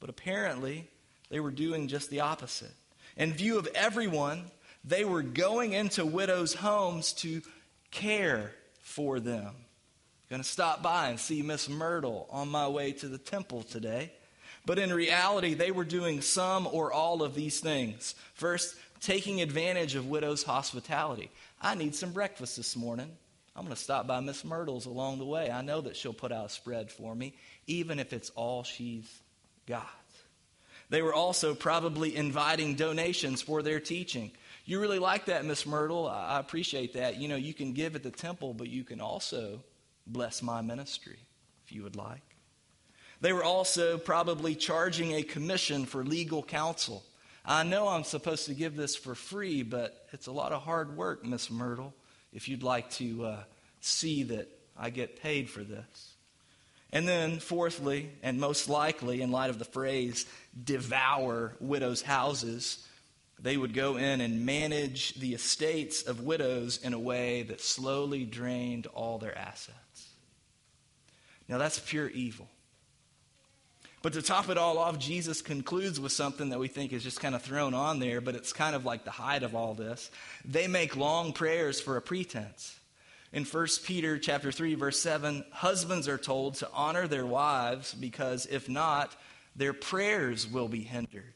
But 0.00 0.10
apparently, 0.10 0.90
they 1.30 1.40
were 1.40 1.50
doing 1.50 1.88
just 1.88 2.10
the 2.10 2.20
opposite. 2.20 2.72
In 3.16 3.32
view 3.32 3.58
of 3.58 3.66
everyone, 3.74 4.50
they 4.84 5.04
were 5.04 5.22
going 5.22 5.72
into 5.72 6.04
widows' 6.04 6.54
homes 6.54 7.12
to 7.14 7.42
care 7.90 8.52
for 8.82 9.18
them. 9.18 9.54
Going 10.30 10.42
to 10.42 10.48
stop 10.48 10.82
by 10.82 11.10
and 11.10 11.20
see 11.20 11.42
Miss 11.42 11.68
Myrtle 11.68 12.26
on 12.30 12.48
my 12.48 12.68
way 12.68 12.92
to 12.92 13.08
the 13.08 13.18
temple 13.18 13.62
today. 13.62 14.12
But 14.66 14.78
in 14.78 14.92
reality, 14.92 15.54
they 15.54 15.70
were 15.70 15.84
doing 15.84 16.22
some 16.22 16.66
or 16.66 16.92
all 16.92 17.22
of 17.22 17.34
these 17.34 17.60
things. 17.60 18.14
First, 18.34 18.76
taking 19.00 19.42
advantage 19.42 19.94
of 19.94 20.08
widows' 20.08 20.42
hospitality. 20.42 21.30
I 21.60 21.74
need 21.74 21.94
some 21.94 22.12
breakfast 22.12 22.56
this 22.56 22.74
morning. 22.74 23.10
I'm 23.54 23.64
going 23.64 23.76
to 23.76 23.80
stop 23.80 24.06
by 24.06 24.20
Miss 24.20 24.44
Myrtle's 24.44 24.86
along 24.86 25.18
the 25.18 25.24
way. 25.24 25.50
I 25.50 25.62
know 25.62 25.82
that 25.82 25.96
she'll 25.96 26.12
put 26.12 26.32
out 26.32 26.46
a 26.46 26.48
spread 26.48 26.90
for 26.90 27.14
me, 27.14 27.34
even 27.66 27.98
if 27.98 28.12
it's 28.12 28.30
all 28.30 28.64
she's 28.64 29.20
got. 29.66 29.86
They 30.90 31.02
were 31.02 31.14
also 31.14 31.54
probably 31.54 32.16
inviting 32.16 32.74
donations 32.74 33.42
for 33.42 33.62
their 33.62 33.80
teaching. 33.80 34.32
You 34.66 34.80
really 34.80 34.98
like 34.98 35.26
that, 35.26 35.44
Miss 35.44 35.66
Myrtle. 35.66 36.08
I 36.08 36.40
appreciate 36.40 36.94
that. 36.94 37.16
You 37.16 37.28
know, 37.28 37.36
you 37.36 37.52
can 37.52 37.74
give 37.74 37.96
at 37.96 38.02
the 38.02 38.10
temple, 38.10 38.54
but 38.54 38.68
you 38.68 38.82
can 38.82 39.00
also 39.00 39.60
bless 40.06 40.42
my 40.42 40.62
ministry 40.62 41.18
if 41.64 41.72
you 41.72 41.82
would 41.82 41.96
like. 41.96 42.22
They 43.20 43.32
were 43.32 43.44
also 43.44 43.98
probably 43.98 44.54
charging 44.54 45.12
a 45.12 45.22
commission 45.22 45.84
for 45.84 46.02
legal 46.02 46.42
counsel. 46.42 47.02
I 47.44 47.62
know 47.62 47.88
I'm 47.88 48.04
supposed 48.04 48.46
to 48.46 48.54
give 48.54 48.74
this 48.74 48.96
for 48.96 49.14
free, 49.14 49.62
but 49.62 50.06
it's 50.12 50.26
a 50.28 50.32
lot 50.32 50.52
of 50.52 50.62
hard 50.62 50.96
work, 50.96 51.24
Miss 51.26 51.50
Myrtle, 51.50 51.94
if 52.32 52.48
you'd 52.48 52.62
like 52.62 52.90
to 52.92 53.24
uh, 53.24 53.44
see 53.80 54.22
that 54.24 54.48
I 54.76 54.88
get 54.90 55.22
paid 55.22 55.50
for 55.50 55.62
this. 55.62 56.14
And 56.90 57.06
then, 57.06 57.38
fourthly, 57.38 58.10
and 58.22 58.40
most 58.40 58.68
likely, 58.68 59.20
in 59.20 59.30
light 59.30 59.50
of 59.50 59.58
the 59.58 59.64
phrase 59.64 60.26
devour 60.64 61.54
widows' 61.60 62.02
houses, 62.02 62.86
they 63.38 63.56
would 63.56 63.74
go 63.74 63.96
in 63.96 64.20
and 64.20 64.46
manage 64.46 65.14
the 65.14 65.34
estates 65.34 66.02
of 66.02 66.22
widows 66.22 66.78
in 66.82 66.94
a 66.94 66.98
way 66.98 67.42
that 67.42 67.60
slowly 67.60 68.24
drained 68.24 68.86
all 68.88 69.18
their 69.18 69.36
assets. 69.36 70.08
Now, 71.48 71.58
that's 71.58 71.78
pure 71.78 72.08
evil. 72.08 72.48
But 74.04 74.12
to 74.14 74.22
top 74.22 74.50
it 74.50 74.58
all 74.58 74.78
off, 74.78 74.98
Jesus 74.98 75.40
concludes 75.40 75.98
with 75.98 76.12
something 76.12 76.50
that 76.50 76.58
we 76.58 76.68
think 76.68 76.92
is 76.92 77.02
just 77.02 77.20
kind 77.20 77.34
of 77.34 77.42
thrown 77.42 77.72
on 77.72 78.00
there, 78.00 78.20
but 78.20 78.34
it's 78.34 78.52
kind 78.52 78.76
of 78.76 78.84
like 78.84 79.04
the 79.04 79.10
height 79.10 79.42
of 79.42 79.54
all 79.54 79.72
this. 79.72 80.10
They 80.44 80.66
make 80.66 80.94
long 80.94 81.32
prayers 81.32 81.80
for 81.80 81.96
a 81.96 82.02
pretense. 82.02 82.78
In 83.32 83.44
1 83.44 83.66
Peter 83.84 84.18
chapter 84.18 84.52
3 84.52 84.74
verse 84.74 85.00
7, 85.00 85.44
husbands 85.50 86.06
are 86.06 86.18
told 86.18 86.56
to 86.56 86.68
honor 86.72 87.08
their 87.08 87.26
wives 87.26 87.94
because 87.94 88.46
if 88.46 88.68
not, 88.68 89.16
their 89.56 89.72
prayers 89.72 90.46
will 90.46 90.68
be 90.68 90.82
hindered. 90.82 91.32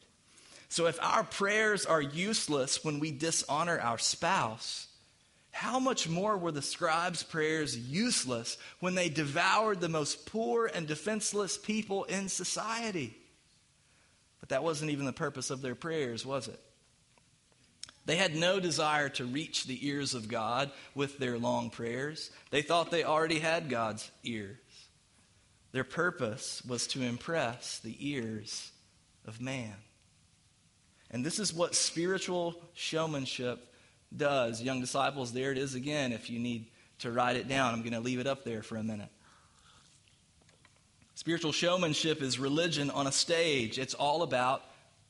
So 0.69 0.87
if 0.87 1.03
our 1.03 1.25
prayers 1.25 1.87
are 1.87 2.01
useless 2.01 2.85
when 2.85 3.01
we 3.01 3.11
dishonor 3.11 3.81
our 3.81 3.99
spouse, 3.99 4.87
how 5.51 5.79
much 5.81 6.09
more 6.09 6.37
were 6.37 6.53
the 6.53 6.63
scribes' 6.63 7.23
prayers 7.23 7.77
useless 7.77 8.59
when 8.81 8.95
they 8.95 9.09
devoured 9.09 9.81
the 9.81 9.89
most 9.89 10.27
poor 10.27 10.67
and 10.67 10.87
defenseless 10.87 11.59
people 11.59 12.05
in 12.05 12.29
society? 12.29 13.17
But 14.41 14.51
that 14.51 14.63
wasn't 14.63 14.91
even 14.91 15.07
the 15.07 15.13
purpose 15.13 15.51
of 15.51 15.63
their 15.63 15.75
prayers, 15.75 16.25
was 16.25 16.49
it? 16.49 16.61
They 18.05 18.17
had 18.17 18.37
no 18.37 18.61
desire 18.61 19.09
to 19.11 19.27
reach 19.27 19.65
the 19.65 19.87
ears 19.87 20.15
of 20.15 20.29
God 20.29 20.71
with 20.95 21.19
their 21.19 21.39
long 21.39 21.71
prayers. 21.71 22.31
They 22.51 22.63
thought 22.63 22.91
they 22.91 23.05
already 23.05 23.39
had 23.39 23.69
God's 23.69 24.11
ears. 24.25 24.57
Their 25.73 25.85
purpose 25.85 26.63
was 26.67 26.87
to 26.89 27.03
impress 27.03 27.79
the 27.81 27.97
ears 27.99 28.71
of 29.27 29.41
man. 29.41 29.75
And 31.11 31.25
this 31.25 31.39
is 31.39 31.55
what 31.55 31.75
spiritual 31.75 32.55
showmanship 32.75 33.73
does. 34.15 34.63
Young 34.63 34.81
disciples, 34.81 35.33
there 35.33 35.53
it 35.53 35.59
is 35.59 35.75
again 35.75 36.13
if 36.13 36.31
you 36.31 36.39
need 36.39 36.67
to 37.01 37.11
write 37.11 37.37
it 37.37 37.49
down. 37.49 37.75
I'm 37.75 37.81
going 37.81 37.93
to 37.93 38.01
leave 38.01 38.19
it 38.19 38.27
up 38.27 38.45
there 38.45 38.63
for 38.63 38.77
a 38.77 38.83
minute. 38.83 39.09
Spiritual 41.15 41.53
showmanship 41.53 42.23
is 42.23 42.39
religion 42.39 42.91
on 42.91 43.07
a 43.07 43.13
stage, 43.13 43.79
it's 43.79 43.95
all 43.95 44.23
about 44.23 44.63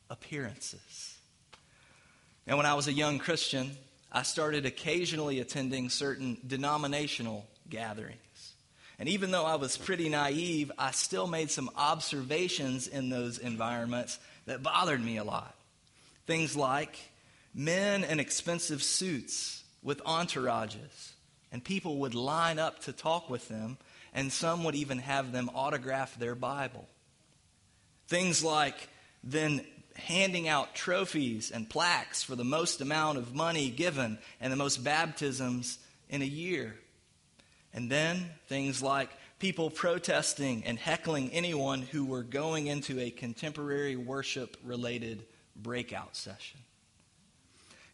appearances. 0.08 1.16
And 2.46 2.56
when 2.56 2.64
I 2.64 2.74
was 2.74 2.88
a 2.88 2.92
young 2.92 3.18
Christian, 3.18 3.72
I 4.10 4.22
started 4.22 4.64
occasionally 4.64 5.40
attending 5.40 5.90
certain 5.90 6.38
denominational 6.46 7.46
gatherings. 7.68 8.54
And 8.98 9.08
even 9.10 9.30
though 9.30 9.44
I 9.44 9.56
was 9.56 9.76
pretty 9.76 10.08
naive, 10.08 10.72
I 10.78 10.92
still 10.92 11.26
made 11.26 11.50
some 11.50 11.68
observations 11.76 12.88
in 12.88 13.10
those 13.10 13.36
environments 13.36 14.18
that 14.46 14.62
bothered 14.62 15.04
me 15.04 15.18
a 15.18 15.24
lot. 15.24 15.54
Things 16.28 16.54
like 16.54 16.98
men 17.54 18.04
in 18.04 18.20
expensive 18.20 18.82
suits 18.82 19.64
with 19.82 20.04
entourages, 20.04 21.12
and 21.50 21.64
people 21.64 22.00
would 22.00 22.14
line 22.14 22.58
up 22.58 22.80
to 22.80 22.92
talk 22.92 23.30
with 23.30 23.48
them, 23.48 23.78
and 24.12 24.30
some 24.30 24.62
would 24.64 24.74
even 24.74 24.98
have 24.98 25.32
them 25.32 25.48
autograph 25.54 26.18
their 26.18 26.34
Bible. 26.34 26.86
Things 28.08 28.44
like 28.44 28.90
then 29.24 29.64
handing 29.94 30.46
out 30.46 30.74
trophies 30.74 31.50
and 31.50 31.66
plaques 31.66 32.22
for 32.22 32.36
the 32.36 32.44
most 32.44 32.82
amount 32.82 33.16
of 33.16 33.34
money 33.34 33.70
given 33.70 34.18
and 34.38 34.52
the 34.52 34.56
most 34.56 34.84
baptisms 34.84 35.78
in 36.10 36.20
a 36.20 36.26
year. 36.26 36.74
And 37.72 37.90
then 37.90 38.28
things 38.48 38.82
like 38.82 39.08
people 39.38 39.70
protesting 39.70 40.62
and 40.66 40.78
heckling 40.78 41.30
anyone 41.30 41.80
who 41.80 42.04
were 42.04 42.22
going 42.22 42.66
into 42.66 43.00
a 43.00 43.08
contemporary 43.08 43.96
worship 43.96 44.58
related 44.62 45.24
breakout 45.58 46.16
session. 46.16 46.60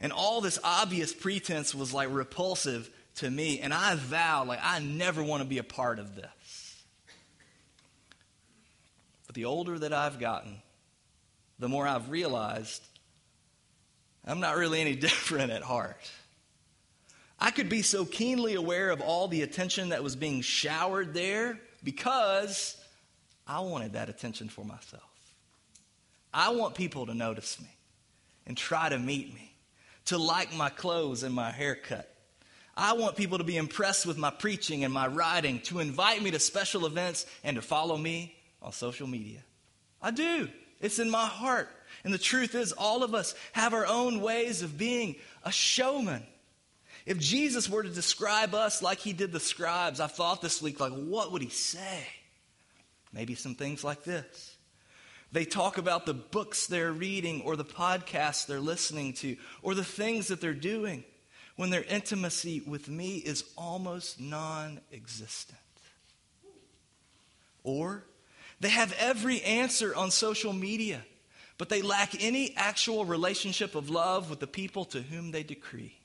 And 0.00 0.12
all 0.12 0.40
this 0.40 0.58
obvious 0.62 1.12
pretense 1.12 1.74
was 1.74 1.94
like 1.94 2.08
repulsive 2.10 2.90
to 3.16 3.30
me. 3.30 3.60
And 3.60 3.72
I 3.72 3.94
vowed, 3.94 4.48
like, 4.48 4.60
I 4.62 4.78
never 4.78 5.22
want 5.22 5.42
to 5.42 5.48
be 5.48 5.58
a 5.58 5.64
part 5.64 5.98
of 5.98 6.14
this. 6.14 6.82
But 9.26 9.34
the 9.34 9.46
older 9.46 9.78
that 9.78 9.92
I've 9.92 10.18
gotten, 10.18 10.56
the 11.58 11.68
more 11.68 11.86
I've 11.86 12.10
realized 12.10 12.82
I'm 14.26 14.40
not 14.40 14.56
really 14.56 14.80
any 14.80 14.94
different 14.96 15.52
at 15.52 15.62
heart. 15.62 16.10
I 17.38 17.50
could 17.50 17.68
be 17.68 17.82
so 17.82 18.04
keenly 18.04 18.54
aware 18.54 18.90
of 18.90 19.00
all 19.00 19.28
the 19.28 19.42
attention 19.42 19.90
that 19.90 20.02
was 20.02 20.16
being 20.16 20.40
showered 20.40 21.14
there 21.14 21.58
because 21.82 22.76
I 23.46 23.60
wanted 23.60 23.92
that 23.94 24.08
attention 24.08 24.48
for 24.48 24.64
myself. 24.64 25.02
I 26.34 26.50
want 26.50 26.74
people 26.74 27.06
to 27.06 27.14
notice 27.14 27.60
me 27.60 27.68
and 28.46 28.56
try 28.56 28.88
to 28.88 28.98
meet 28.98 29.32
me, 29.32 29.54
to 30.06 30.18
like 30.18 30.54
my 30.54 30.68
clothes 30.68 31.22
and 31.22 31.34
my 31.34 31.50
haircut. 31.50 32.12
I 32.76 32.94
want 32.94 33.16
people 33.16 33.38
to 33.38 33.44
be 33.44 33.56
impressed 33.56 34.04
with 34.04 34.18
my 34.18 34.30
preaching 34.30 34.82
and 34.82 34.92
my 34.92 35.06
writing, 35.06 35.60
to 35.60 35.78
invite 35.78 36.20
me 36.20 36.32
to 36.32 36.40
special 36.40 36.86
events, 36.86 37.24
and 37.44 37.54
to 37.54 37.62
follow 37.62 37.96
me 37.96 38.34
on 38.60 38.72
social 38.72 39.06
media. 39.06 39.38
I 40.02 40.10
do. 40.10 40.48
It's 40.80 40.98
in 40.98 41.08
my 41.08 41.24
heart. 41.24 41.68
And 42.02 42.12
the 42.12 42.18
truth 42.18 42.56
is, 42.56 42.72
all 42.72 43.04
of 43.04 43.14
us 43.14 43.34
have 43.52 43.72
our 43.72 43.86
own 43.86 44.20
ways 44.20 44.62
of 44.62 44.76
being 44.76 45.14
a 45.44 45.52
showman. 45.52 46.24
If 47.06 47.18
Jesus 47.18 47.70
were 47.70 47.84
to 47.84 47.88
describe 47.88 48.54
us 48.54 48.82
like 48.82 48.98
he 48.98 49.12
did 49.12 49.30
the 49.30 49.40
scribes, 49.40 50.00
I 50.00 50.08
thought 50.08 50.42
this 50.42 50.60
week, 50.60 50.80
like, 50.80 50.92
what 50.92 51.30
would 51.30 51.42
he 51.42 51.50
say? 51.50 52.06
Maybe 53.12 53.36
some 53.36 53.54
things 53.54 53.84
like 53.84 54.02
this. 54.02 54.53
They 55.34 55.44
talk 55.44 55.78
about 55.78 56.06
the 56.06 56.14
books 56.14 56.68
they're 56.68 56.92
reading 56.92 57.42
or 57.42 57.56
the 57.56 57.64
podcasts 57.64 58.46
they're 58.46 58.60
listening 58.60 59.14
to 59.14 59.36
or 59.62 59.74
the 59.74 59.82
things 59.82 60.28
that 60.28 60.40
they're 60.40 60.54
doing 60.54 61.02
when 61.56 61.70
their 61.70 61.82
intimacy 61.82 62.62
with 62.64 62.88
me 62.88 63.16
is 63.16 63.42
almost 63.58 64.20
non 64.20 64.80
existent. 64.92 65.58
Or 67.64 68.04
they 68.60 68.68
have 68.68 68.94
every 68.96 69.42
answer 69.42 69.92
on 69.96 70.12
social 70.12 70.52
media, 70.52 71.04
but 71.58 71.68
they 71.68 71.82
lack 71.82 72.22
any 72.22 72.54
actual 72.56 73.04
relationship 73.04 73.74
of 73.74 73.90
love 73.90 74.30
with 74.30 74.38
the 74.38 74.46
people 74.46 74.84
to 74.84 75.02
whom 75.02 75.32
they 75.32 75.42
decree. 75.42 75.98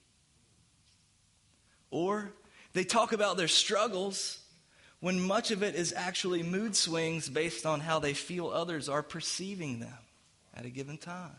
Or 1.92 2.32
they 2.74 2.84
talk 2.84 3.14
about 3.14 3.38
their 3.38 3.48
struggles 3.48 4.40
when 5.00 5.20
much 5.20 5.52
of 5.52 5.64
it 5.64 5.76
is 5.76 5.94
actually 5.94 6.44
mood 6.44 6.76
swings 6.76 7.30
based 7.30 7.66
on 7.66 7.80
how 7.80 8.00
they 8.00 8.14
feel 8.14 8.50
others 8.50 8.90
are 8.90 9.04
perceiving 9.04 9.80
them 9.80 9.98
at 10.54 10.66
a 10.66 10.70
given 10.70 10.98
time. 10.98 11.36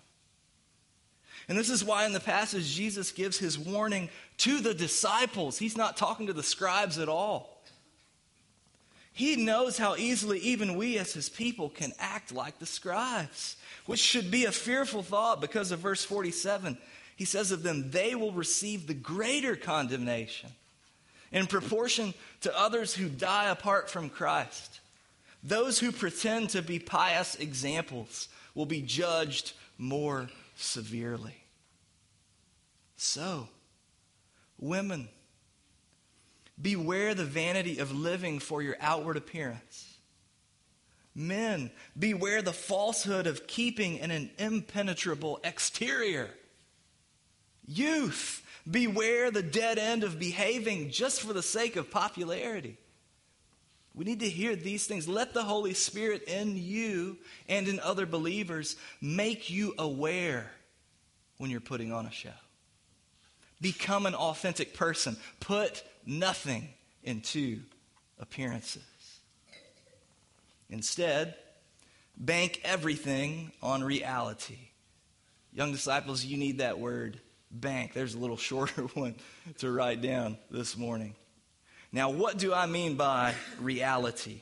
And 1.49 1.59
this 1.59 1.71
is 1.71 1.85
why 1.85 2.07
in 2.07 2.12
the 2.12 2.21
passage 2.21 2.75
Jesus 2.75 3.12
gives 3.12 3.38
his 3.38 3.59
warning 3.59 4.09
to 4.38 4.61
the 4.61 4.75
disciples. 4.75 5.59
He's 5.59 5.76
not 5.76 5.97
talking 5.97 6.29
to 6.29 6.33
the 6.33 6.43
scribes 6.43 6.99
at 6.99 7.09
all. 7.09 7.61
He 9.12 9.37
knows 9.37 9.76
how 9.76 9.97
easily 9.97 10.38
even 10.38 10.76
we 10.76 10.97
as 10.97 11.12
his 11.12 11.29
people 11.29 11.69
can 11.69 11.93
act 11.99 12.33
like 12.33 12.59
the 12.59 12.67
scribes, 12.67 13.57
which 13.87 14.00
should 14.00 14.31
be 14.31 14.45
a 14.45 14.52
fearful 14.52 15.02
thought 15.02 15.40
because 15.40 15.73
of 15.73 15.81
verse 15.81 16.05
47. 16.05 16.79
He 17.17 17.25
says 17.25 17.50
of 17.50 17.62
them, 17.62 17.90
they 17.90 18.14
will 18.14 18.33
receive 18.33 18.87
the 18.87 18.95
greater 18.95 19.57
condemnation 19.57 20.50
in 21.33 21.47
proportion 21.47 22.15
to 22.41 22.59
others 22.59 22.95
who 22.95 23.09
die 23.09 23.51
apart 23.51 23.89
from 23.89 24.09
Christ. 24.11 24.81
Those 25.43 25.79
who 25.79 25.93
pretend 25.93 26.51
to 26.51 26.63
be 26.63 26.79
pious 26.79 27.37
examples 27.37 28.29
will 28.55 28.67
be 28.67 28.83
judged 28.83 29.53
more 29.79 30.29
severely. 30.57 31.37
So, 32.97 33.49
women, 34.59 35.09
beware 36.61 37.15
the 37.15 37.25
vanity 37.25 37.79
of 37.79 37.93
living 37.93 38.39
for 38.39 38.61
your 38.61 38.77
outward 38.81 39.17
appearance. 39.17 39.97
Men, 41.15 41.71
beware 41.99 42.43
the 42.43 42.53
falsehood 42.53 43.27
of 43.27 43.47
keeping 43.47 43.97
in 43.97 44.11
an 44.11 44.31
impenetrable 44.39 45.41
exterior. 45.43 46.31
Youth, 47.67 48.45
beware 48.69 49.31
the 49.31 49.43
dead 49.43 49.79
end 49.79 50.05
of 50.05 50.19
behaving 50.19 50.90
just 50.90 51.21
for 51.21 51.33
the 51.33 51.43
sake 51.43 51.76
of 51.76 51.90
popularity. 51.90 52.76
We 53.95 54.05
need 54.05 54.21
to 54.21 54.29
hear 54.29 54.55
these 54.55 54.87
things. 54.87 55.09
Let 55.09 55.35
the 55.35 55.43
Holy 55.43 55.75
Spirit 55.75 56.23
in 56.25 56.57
you 56.57 57.19
and 57.49 57.67
in 57.67 57.81
other 57.81 58.07
believers 58.07 58.76
make 59.00 59.50
you 59.50 59.75
aware 59.79 60.50
when 61.38 61.50
you're 61.50 61.61
putting 61.61 61.93
on 61.93 62.07
a 62.07 62.11
show. 62.11 62.31
Become 63.61 64.07
an 64.07 64.14
authentic 64.14 64.75
person. 64.75 65.17
Put 65.40 65.83
nothing 66.07 66.69
into 67.02 67.61
appearances. 68.19 68.83
Instead, 70.71 71.35
bank 72.17 72.61
everything 72.64 73.50
on 73.62 73.83
reality. 73.83 74.59
Young 75.52 75.73
disciples, 75.73 76.25
you 76.25 76.37
need 76.37 76.59
that 76.59 76.79
word 76.79 77.21
bank. 77.50 77.92
There's 77.92 78.14
a 78.14 78.19
little 78.19 78.37
shorter 78.49 78.83
one 78.95 79.14
to 79.59 79.71
write 79.71 80.02
down 80.02 80.38
this 80.50 80.76
morning. 80.76 81.14
Now, 81.92 82.11
what 82.11 82.38
do 82.38 82.54
I 82.54 82.66
mean 82.66 82.97
by 82.97 83.35
reality? 83.59 84.40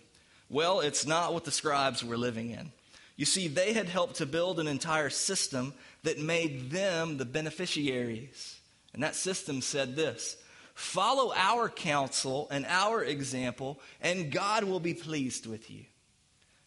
Well, 0.51 0.81
it's 0.81 1.07
not 1.07 1.33
what 1.33 1.45
the 1.45 1.51
scribes 1.51 2.05
were 2.05 2.19
living 2.19 2.51
in. 2.51 2.73
You 3.17 3.25
see, 3.25 3.49
they 3.49 3.73
had 3.73 3.89
helped 3.89 4.17
to 4.17 4.27
build 4.27 4.61
an 4.61 4.69
entire 4.69 5.11
system 5.11 5.75
that 6.05 6.21
made 6.21 6.71
them 6.71 7.17
the 7.17 7.25
beneficiaries. 7.25 8.61
And 8.95 9.03
that 9.03 9.17
system 9.17 9.61
said 9.61 9.97
this 9.97 10.37
Follow 10.75 11.33
our 11.35 11.69
counsel 11.69 12.47
and 12.51 12.65
our 12.67 13.03
example, 13.03 13.81
and 14.01 14.31
God 14.31 14.65
will 14.65 14.81
be 14.81 14.95
pleased 14.95 15.47
with 15.47 15.71
you. 15.71 15.85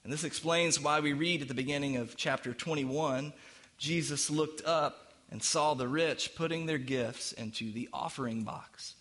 And 0.03 0.11
this 0.11 0.23
explains 0.23 0.79
why 0.79 0.99
we 0.99 1.13
read 1.13 1.41
at 1.41 1.47
the 1.47 1.53
beginning 1.53 1.97
of 1.97 2.17
chapter 2.17 2.53
21 2.53 3.33
Jesus 3.77 4.29
looked 4.29 4.63
up 4.63 5.10
and 5.31 5.41
saw 5.41 5.73
the 5.73 5.87
rich 5.87 6.35
putting 6.35 6.65
their 6.65 6.77
gifts 6.77 7.31
into 7.31 7.71
the 7.71 7.89
offering 7.93 8.43
box. 8.43 8.95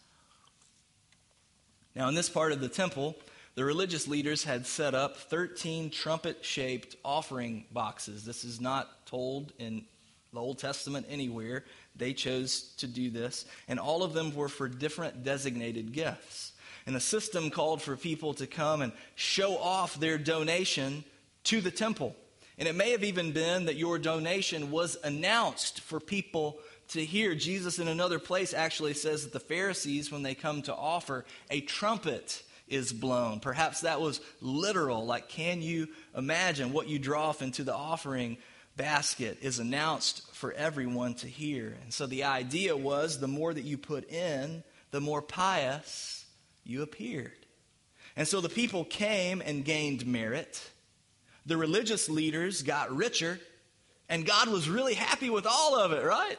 Now, 1.94 2.08
in 2.08 2.14
this 2.14 2.28
part 2.30 2.52
of 2.52 2.60
the 2.60 2.68
temple, 2.68 3.16
the 3.56 3.64
religious 3.64 4.06
leaders 4.06 4.44
had 4.44 4.66
set 4.66 4.94
up 4.94 5.16
13 5.16 5.90
trumpet 5.90 6.44
shaped 6.44 6.96
offering 7.04 7.64
boxes. 7.72 8.24
This 8.24 8.44
is 8.44 8.60
not 8.60 9.06
told 9.06 9.52
in 9.58 9.84
the 10.32 10.40
Old 10.40 10.58
Testament 10.58 11.06
anywhere. 11.10 11.64
They 11.96 12.12
chose 12.12 12.74
to 12.78 12.86
do 12.86 13.10
this, 13.10 13.44
and 13.66 13.80
all 13.80 14.04
of 14.04 14.12
them 14.12 14.34
were 14.34 14.48
for 14.48 14.68
different 14.68 15.24
designated 15.24 15.92
gifts. 15.92 16.52
And 16.86 16.94
the 16.94 17.00
system 17.00 17.50
called 17.50 17.82
for 17.82 17.96
people 17.96 18.34
to 18.34 18.46
come 18.46 18.82
and 18.82 18.92
show 19.16 19.58
off 19.58 19.98
their 19.98 20.16
donation 20.16 21.04
to 21.44 21.60
the 21.60 21.70
temple. 21.70 22.14
And 22.60 22.68
it 22.68 22.76
may 22.76 22.90
have 22.90 23.02
even 23.02 23.32
been 23.32 23.64
that 23.64 23.76
your 23.76 23.98
donation 23.98 24.70
was 24.70 24.98
announced 25.02 25.80
for 25.80 25.98
people 25.98 26.58
to 26.88 27.02
hear. 27.02 27.34
Jesus, 27.34 27.78
in 27.78 27.88
another 27.88 28.18
place, 28.18 28.52
actually 28.52 28.92
says 28.92 29.24
that 29.24 29.32
the 29.32 29.40
Pharisees, 29.40 30.12
when 30.12 30.22
they 30.22 30.34
come 30.34 30.60
to 30.62 30.74
offer, 30.74 31.24
a 31.50 31.62
trumpet 31.62 32.42
is 32.68 32.92
blown. 32.92 33.40
Perhaps 33.40 33.80
that 33.80 34.02
was 34.02 34.20
literal. 34.42 35.06
Like, 35.06 35.30
can 35.30 35.62
you 35.62 35.88
imagine 36.14 36.74
what 36.74 36.86
you 36.86 36.98
drop 36.98 37.40
into 37.40 37.64
the 37.64 37.74
offering 37.74 38.36
basket 38.76 39.38
is 39.40 39.58
announced 39.58 40.30
for 40.34 40.52
everyone 40.52 41.14
to 41.14 41.26
hear? 41.26 41.78
And 41.82 41.94
so 41.94 42.06
the 42.06 42.24
idea 42.24 42.76
was 42.76 43.18
the 43.18 43.26
more 43.26 43.54
that 43.54 43.64
you 43.64 43.78
put 43.78 44.10
in, 44.12 44.62
the 44.90 45.00
more 45.00 45.22
pious 45.22 46.26
you 46.64 46.82
appeared. 46.82 47.46
And 48.16 48.28
so 48.28 48.42
the 48.42 48.50
people 48.50 48.84
came 48.84 49.40
and 49.40 49.64
gained 49.64 50.06
merit. 50.06 50.62
The 51.50 51.56
religious 51.56 52.08
leaders 52.08 52.62
got 52.62 52.94
richer, 52.94 53.40
and 54.08 54.24
God 54.24 54.46
was 54.46 54.68
really 54.68 54.94
happy 54.94 55.30
with 55.30 55.46
all 55.46 55.76
of 55.76 55.90
it, 55.90 56.04
right? 56.04 56.38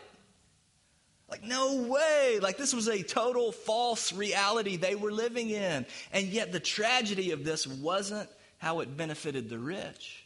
Like, 1.29 1.43
no 1.43 1.81
way. 1.81 2.39
Like, 2.41 2.55
this 2.55 2.73
was 2.73 2.87
a 2.87 3.03
total 3.03 3.51
false 3.51 4.13
reality 4.13 4.77
they 4.77 4.95
were 4.95 5.11
living 5.11 5.49
in. 5.49 5.85
And 6.13 6.27
yet, 6.27 6.53
the 6.53 6.61
tragedy 6.61 7.31
of 7.31 7.43
this 7.43 7.67
wasn't 7.67 8.29
how 8.57 8.79
it 8.79 8.95
benefited 8.95 9.49
the 9.49 9.59
rich, 9.59 10.23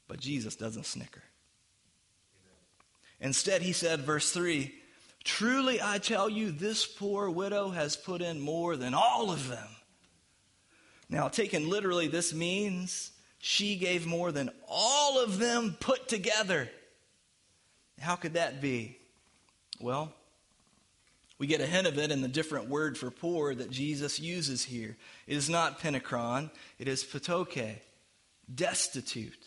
But 0.09 0.18
Jesus 0.18 0.57
doesn't 0.57 0.87
snicker. 0.87 1.22
Instead, 3.20 3.62
he 3.62 3.72
said, 3.72 4.00
verse 4.00 4.33
3 4.33 4.74
Truly 5.22 5.81
I 5.83 5.98
tell 5.98 6.31
you, 6.31 6.50
this 6.50 6.87
poor 6.87 7.29
widow 7.29 7.68
has 7.68 7.94
put 7.94 8.22
in 8.22 8.40
more 8.40 8.76
than 8.76 8.94
all 8.94 9.31
of 9.31 9.48
them. 9.48 9.68
Now, 11.11 11.29
taken 11.29 11.68
literally, 11.68 12.09
this 12.09 12.33
means 12.33 13.12
she 13.42 13.76
gave 13.76 14.07
more 14.07 14.31
than 14.31 14.50
all 14.68 15.18
of 15.18 15.38
them 15.38 15.74
put 15.81 16.09
together. 16.09 16.70
How 17.98 18.14
could 18.14 18.35
that 18.35 18.61
be? 18.61 18.98
Well, 19.81 20.12
we 21.38 21.46
get 21.46 21.62
a 21.62 21.66
hint 21.66 21.87
of 21.87 21.98
it 21.98 22.11
in 22.11 22.20
the 22.20 22.29
different 22.29 22.68
word 22.68 22.98
for 22.98 23.11
poor 23.11 23.55
that 23.55 23.70
Jesus 23.70 24.20
uses 24.20 24.62
here. 24.62 24.94
It 25.26 25.37
is 25.38 25.48
not 25.48 25.81
penachron, 25.81 26.50
it 26.79 26.87
is 26.87 27.03
ptoche, 27.03 27.79
destitute. 28.55 29.42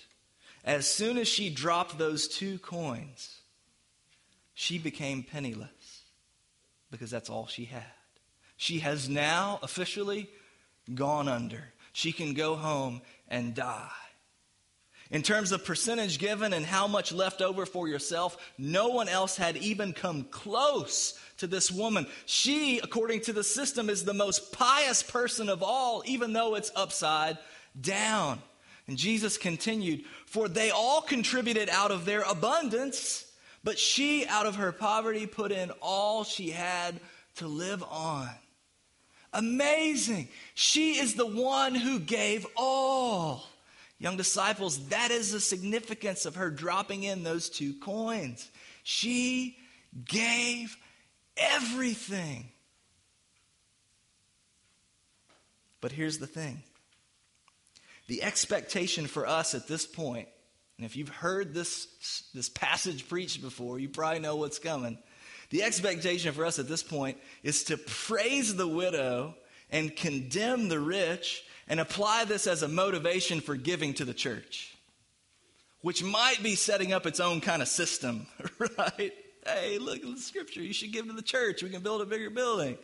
As 0.66 0.90
soon 0.90 1.20
as 1.20 1.28
she 1.28 1.52
dropped 1.52 2.00
those 2.00 2.28
two 2.28 2.58
coins, 2.58 3.42
she 4.56 4.80
became 4.80 5.22
penniless 5.22 6.02
because 6.90 7.12
that's 7.12 7.30
all 7.30 7.46
she 7.46 7.66
had. 7.66 7.84
She 8.58 8.80
has 8.80 9.08
now 9.08 9.60
officially 9.62 10.30
gone 10.96 11.28
under. 11.28 11.74
She 11.92 12.12
can 12.12 12.34
go 12.34 12.56
home 12.56 13.02
and 13.34 13.56
die. 13.56 13.90
In 15.10 15.22
terms 15.22 15.52
of 15.52 15.66
percentage 15.66 16.18
given 16.18 16.54
and 16.54 16.66
how 16.66 16.88
much 16.88 17.12
left 17.12 17.42
over 17.42 17.66
for 17.66 17.88
yourself, 17.88 18.38
no 18.58 18.90
one 18.90 19.10
else 19.10 19.36
had 19.36 19.58
even 19.58 19.92
come 19.92 20.24
close 20.26 21.20
to 21.38 21.48
this 21.48 21.70
woman. 21.70 22.08
She, 22.26 22.80
according 22.80 23.22
to 23.22 23.34
the 23.34 23.44
system, 23.44 23.90
is 23.90 24.06
the 24.06 24.14
most 24.14 24.54
pious 24.54 25.04
person 25.04 25.50
of 25.50 25.62
all, 25.62 26.04
even 26.06 26.34
though 26.34 26.56
it's 26.56 26.72
upside 26.76 27.38
down. 27.80 28.40
And 28.88 28.98
Jesus 28.98 29.38
continued, 29.38 30.06
For 30.26 30.48
they 30.48 30.70
all 30.70 31.02
contributed 31.02 31.70
out 31.70 31.92
of 31.92 32.06
their 32.06 32.22
abundance, 32.22 33.26
but 33.64 33.80
she, 33.80 34.26
out 34.28 34.46
of 34.46 34.56
her 34.56 34.72
poverty, 34.72 35.26
put 35.26 35.52
in 35.52 35.72
all 35.82 36.24
she 36.24 36.50
had 36.52 37.00
to 37.36 37.48
live 37.48 37.84
on. 37.84 38.30
Amazing. 39.34 40.28
She 40.54 41.00
is 41.00 41.16
the 41.16 41.26
one 41.26 41.76
who 41.76 42.00
gave 42.00 42.46
all. 42.56 43.44
Young 44.00 44.18
disciples, 44.18 44.88
that 44.90 45.12
is 45.12 45.32
the 45.32 45.40
significance 45.40 46.26
of 46.26 46.36
her 46.36 46.50
dropping 46.50 47.04
in 47.04 47.24
those 47.24 47.50
two 47.50 47.74
coins. 47.74 48.50
She 48.84 49.58
gave 50.06 50.76
everything. 51.38 52.50
But 55.80 55.92
here's 55.92 56.18
the 56.18 56.28
thing 56.28 56.64
the 58.08 58.24
expectation 58.24 59.08
for 59.08 59.26
us 59.26 59.56
at 59.56 59.68
this 59.68 59.86
point, 59.86 60.28
and 60.78 60.86
if 60.86 60.96
you've 60.96 61.10
heard 61.10 61.54
this, 61.54 61.88
this 62.34 62.50
passage 62.50 63.08
preached 63.08 63.42
before, 63.42 63.80
you 63.80 63.90
probably 63.90 64.20
know 64.20 64.36
what's 64.36 64.60
coming. 64.60 64.98
The 65.54 65.62
expectation 65.62 66.34
for 66.34 66.48
us 66.48 66.58
at 66.58 66.68
this 66.68 66.82
point 66.82 67.20
is 67.44 67.66
to 67.66 67.78
praise 67.78 68.56
the 68.56 68.68
widow 68.68 69.36
and 69.70 69.96
condemn 69.96 70.68
the 70.68 70.80
rich 70.80 71.44
and 71.68 71.80
apply 71.80 72.26
this 72.26 72.48
as 72.48 72.64
a 72.64 72.68
motivation 72.68 73.40
for 73.40 73.56
giving 73.56 73.94
to 73.94 74.04
the 74.04 74.16
church, 74.16 74.76
which 75.82 76.04
might 76.04 76.42
be 76.42 76.56
setting 76.56 76.92
up 76.92 77.06
its 77.06 77.20
own 77.20 77.40
kind 77.40 77.62
of 77.62 77.68
system, 77.68 78.26
right? 78.58 79.14
Hey, 79.46 79.78
look 79.78 79.98
at 79.98 80.16
the 80.16 80.20
scripture. 80.20 80.60
You 80.60 80.74
should 80.74 80.92
give 80.92 81.06
to 81.06 81.14
the 81.14 81.22
church. 81.22 81.62
We 81.62 81.70
can 81.70 81.84
build 81.84 82.02
a 82.02 82.06
bigger 82.06 82.32
building. 82.32 82.76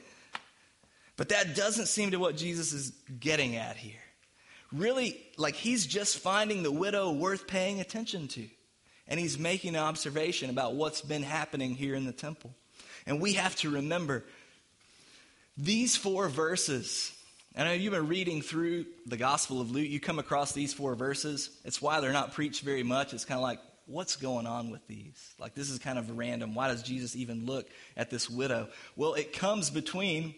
But 1.17 1.29
that 1.29 1.55
doesn't 1.55 1.87
seem 1.87 2.11
to 2.11 2.17
what 2.17 2.37
Jesus 2.37 2.71
is 2.71 2.91
getting 3.19 3.55
at 3.55 3.77
here. 3.77 4.03
Really, 4.71 5.19
like 5.37 5.55
he's 5.55 5.87
just 5.87 6.19
finding 6.19 6.61
the 6.61 6.71
widow 6.71 7.13
worth 7.13 7.47
paying 7.47 7.79
attention 7.79 8.27
to. 8.27 8.47
And 9.07 9.19
he's 9.19 9.39
making 9.39 9.71
an 9.71 9.81
observation 9.81 10.51
about 10.51 10.75
what's 10.75 11.01
been 11.01 11.23
happening 11.23 11.73
here 11.73 11.95
in 11.95 12.05
the 12.05 12.11
temple. 12.11 12.53
And 13.09 13.19
we 13.19 13.33
have 13.33 13.55
to 13.57 13.71
remember 13.71 14.23
these 15.57 15.95
four 15.95 16.29
verses. 16.29 17.11
Know 17.57 17.71
you've 17.71 17.91
been 17.91 18.07
reading 18.07 18.43
through 18.43 18.85
the 19.07 19.17
Gospel 19.17 19.59
of 19.59 19.71
Luke, 19.71 19.89
you 19.89 19.99
come 19.99 20.19
across 20.19 20.51
these 20.51 20.75
four 20.75 20.93
verses. 20.93 21.49
It's 21.65 21.81
why 21.81 22.01
they're 22.01 22.13
not 22.13 22.33
preached 22.33 22.61
very 22.61 22.83
much. 22.83 23.15
It's 23.15 23.25
kind 23.25 23.39
of 23.39 23.41
like, 23.41 23.59
what's 23.87 24.15
going 24.15 24.45
on 24.45 24.69
with 24.69 24.85
these? 24.87 25.33
Like, 25.39 25.55
this 25.55 25.71
is 25.71 25.79
kind 25.79 25.97
of 25.97 26.15
random. 26.19 26.53
Why 26.53 26.67
does 26.67 26.83
Jesus 26.83 27.15
even 27.15 27.47
look 27.47 27.67
at 27.97 28.11
this 28.11 28.29
widow? 28.29 28.69
Well, 28.95 29.15
it 29.15 29.33
comes 29.33 29.71
between 29.71 30.35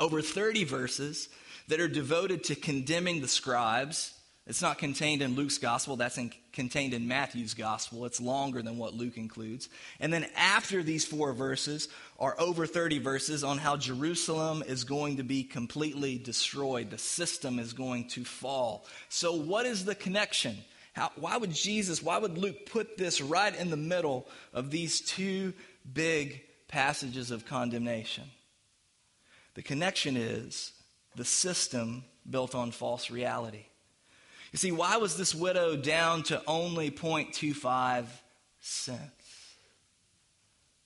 over 0.00 0.20
30 0.20 0.64
verses 0.64 1.28
that 1.68 1.78
are 1.78 1.86
devoted 1.86 2.42
to 2.44 2.56
condemning 2.56 3.20
the 3.20 3.28
scribes. 3.28 4.17
It's 4.48 4.62
not 4.62 4.78
contained 4.78 5.20
in 5.20 5.36
Luke's 5.36 5.58
gospel, 5.58 5.96
that's 5.96 6.16
in, 6.16 6.32
contained 6.54 6.94
in 6.94 7.06
Matthew's 7.06 7.52
gospel. 7.52 8.06
It's 8.06 8.18
longer 8.18 8.62
than 8.62 8.78
what 8.78 8.94
Luke 8.94 9.18
includes. 9.18 9.68
And 10.00 10.10
then 10.10 10.26
after 10.34 10.82
these 10.82 11.04
four 11.04 11.34
verses 11.34 11.88
are 12.18 12.34
over 12.40 12.66
30 12.66 12.98
verses 12.98 13.44
on 13.44 13.58
how 13.58 13.76
Jerusalem 13.76 14.64
is 14.66 14.84
going 14.84 15.18
to 15.18 15.22
be 15.22 15.44
completely 15.44 16.16
destroyed. 16.16 16.88
The 16.88 16.96
system 16.96 17.58
is 17.58 17.74
going 17.74 18.08
to 18.08 18.24
fall. 18.24 18.86
So, 19.10 19.34
what 19.34 19.66
is 19.66 19.84
the 19.84 19.94
connection? 19.94 20.56
How, 20.94 21.12
why 21.16 21.36
would 21.36 21.52
Jesus, 21.52 22.02
why 22.02 22.16
would 22.16 22.38
Luke 22.38 22.64
put 22.64 22.96
this 22.96 23.20
right 23.20 23.54
in 23.54 23.68
the 23.68 23.76
middle 23.76 24.26
of 24.54 24.70
these 24.70 25.02
two 25.02 25.52
big 25.92 26.40
passages 26.68 27.30
of 27.30 27.44
condemnation? 27.44 28.24
The 29.54 29.62
connection 29.62 30.16
is 30.16 30.72
the 31.16 31.26
system 31.26 32.04
built 32.28 32.54
on 32.54 32.70
false 32.70 33.10
reality. 33.10 33.66
You 34.52 34.58
see, 34.58 34.72
why 34.72 34.96
was 34.96 35.16
this 35.16 35.34
widow 35.34 35.76
down 35.76 36.22
to 36.24 36.42
only 36.46 36.90
0.25 36.90 38.06
cents? 38.60 39.56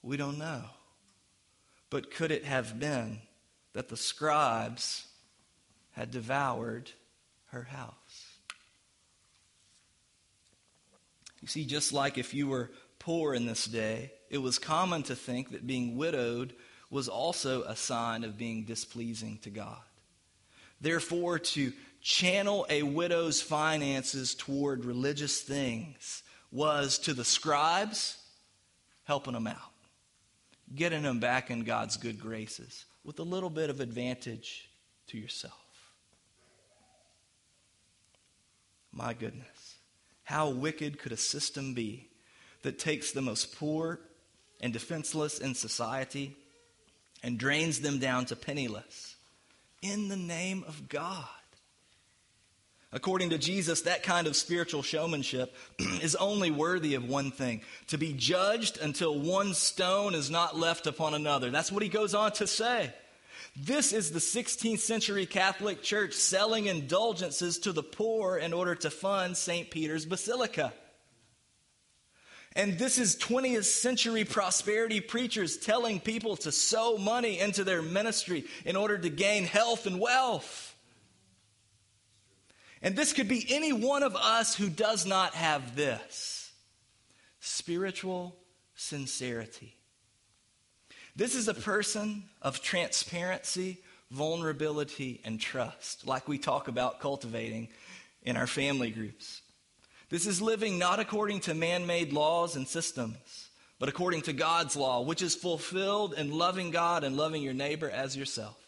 We 0.03 0.17
don't 0.17 0.39
know. 0.39 0.63
But 1.91 2.11
could 2.11 2.31
it 2.31 2.45
have 2.45 2.81
been 2.81 3.21
that 3.73 3.89
the 3.89 3.97
scribes 3.97 5.07
had 5.93 6.11
devoured 6.11 6.91
her 7.47 7.63
house? 7.65 8.33
You 11.41 11.49
see, 11.49 11.65
just 11.65 11.93
like 11.93 12.19
if 12.19 12.35
you 12.35 12.47
were 12.47 12.71
poor 12.99 13.35
in 13.35 13.47
this 13.47 13.67
day, 13.67 14.13
it 14.31 14.39
was 14.39 14.59
common 14.59 15.03
to 15.05 15.15
think 15.15 15.51
that 15.51 15.67
being 15.67 15.97
widowed 15.97 16.55
was 16.89 17.09
also 17.09 17.63
a 17.63 17.77
sign 17.77 18.25
of 18.25 18.39
being 18.39 18.65
displeasing 18.65 19.39
to 19.43 19.51
God. 19.51 19.81
Therefore, 20.81 21.39
to 21.39 21.73
channel 22.03 22.67
a 22.69 22.83
widow's 22.83 23.41
finances 23.41 24.35
toward 24.35 24.85
religious 24.85 25.41
things 25.41 26.23
was 26.51 26.99
to 26.99 27.15
the 27.15 27.25
scribes 27.25 28.19
helping 29.05 29.33
them 29.33 29.47
out, 29.47 29.57
getting 30.75 31.03
them 31.03 31.21
back 31.21 31.51
in 31.51 31.63
God's 31.63 31.97
good 31.97 32.19
graces 32.21 32.85
with 33.05 33.19
a 33.21 33.25
little 33.25 33.51
bit 33.51 33.71
of 33.71 33.81
advantage 33.81 34.69
to 35.07 35.17
yourself. 35.17 35.55
My 38.93 39.15
goodness, 39.15 39.77
how 40.25 40.51
wicked 40.51 40.99
could 40.99 41.13
a 41.13 41.17
system 41.17 41.73
be 41.73 42.09
that 42.63 42.79
takes 42.79 43.13
the 43.13 43.23
most 43.23 43.57
poor 43.57 44.01
and 44.61 44.73
defenseless 44.73 45.39
in 45.39 45.55
society 45.55 46.37
and 47.23 47.39
drains 47.39 47.81
them 47.81 47.99
down 47.99 48.27
to 48.27 48.37
penniless 48.37 49.17
in 49.81 50.09
the 50.09 50.17
name 50.17 50.65
of 50.67 50.89
God? 50.89 51.29
According 52.95 53.31
to 53.31 53.39
Jesus, 53.39 53.83
that 53.83 54.03
kind 54.03 54.27
of 54.27 54.37
spiritual 54.37 54.83
showmanship 54.83 55.55
is 55.79 56.15
only 56.17 56.51
worthy 56.51 56.95
of 56.95 57.09
one 57.09 57.31
thing 57.31 57.63
to 57.87 57.97
be 57.97 58.13
judged 58.13 58.79
until 58.79 59.19
one 59.19 59.55
stone 59.55 60.15
is 60.15 60.31
not 60.31 60.59
left 60.59 60.87
upon 60.87 61.15
another. 61.15 61.51
That's 61.51 61.73
what 61.73 61.83
he 61.83 61.89
goes 61.89 62.15
on 62.15 62.33
to 62.33 62.47
say. 62.47 62.93
This 63.57 63.93
is 63.93 64.11
the 64.11 64.19
16th 64.19 64.79
century 64.79 65.27
Catholic 65.27 65.83
Church 65.83 66.13
selling 66.15 66.67
indulgences 66.67 67.59
to 67.61 67.73
the 67.73 67.83
poor 67.83 68.37
in 68.37 68.53
order 68.53 68.75
to 68.77 68.91
fund 68.91 69.37
St. 69.37 69.71
Peter's 69.71 70.07
Basilica. 70.07 70.73
And 72.55 72.79
this 72.79 72.99
is 72.99 73.17
20th 73.17 73.65
century 73.65 74.25
prosperity 74.25 75.01
preachers 75.01 75.57
telling 75.57 76.01
people 76.01 76.37
to 76.39 76.53
sow 76.53 76.99
money 76.99 77.39
into 77.39 77.65
their 77.65 77.81
ministry 77.81 78.45
in 78.67 78.77
order 78.77 78.99
to 78.99 79.09
gain 79.09 79.45
health 79.45 79.87
and 79.87 79.99
wealth. 79.99 80.72
And 82.83 82.97
this 82.97 83.13
could 83.13 83.29
be 83.29 83.47
any 83.49 83.73
one 83.73 84.03
of 84.03 84.17
us 84.17 84.57
who 84.57 84.69
does 84.69 85.07
not 85.07 85.35
have 85.35 85.77
this 85.77 86.51
spiritual 87.41 88.37
sincerity. 88.75 89.77
This 91.15 91.35
is 91.35 91.47
a 91.47 91.55
person 91.55 92.25
of 92.41 92.63
transparency, 92.63 93.79
vulnerability, 94.11 95.21
and 95.25 95.41
trust, 95.41 96.07
like 96.07 96.27
we 96.27 96.39
talk 96.39 96.69
about 96.69 97.01
cultivating 97.01 97.69
in 98.23 98.37
our 98.37 98.47
family 98.47 98.91
groups. 98.91 99.43
This 100.09 100.27
is 100.27 100.43
living 100.43 100.79
not 100.79 101.01
according 101.01 101.41
to 101.41 101.55
man 101.55 101.87
made 101.87 102.13
laws 102.13 102.57
and 102.57 102.67
systems, 102.67 103.49
but 103.79 103.89
according 103.89 104.23
to 104.23 104.33
God's 104.33 104.77
law, 104.77 105.03
which 105.03 105.23
is 105.23 105.35
fulfilled 105.35 106.15
in 106.15 106.31
loving 106.31 106.71
God 106.71 107.05
and 107.05 107.17
loving 107.17 107.43
your 107.43 107.55
neighbor 107.55 107.91
as 107.91 108.17
yourself. 108.17 108.62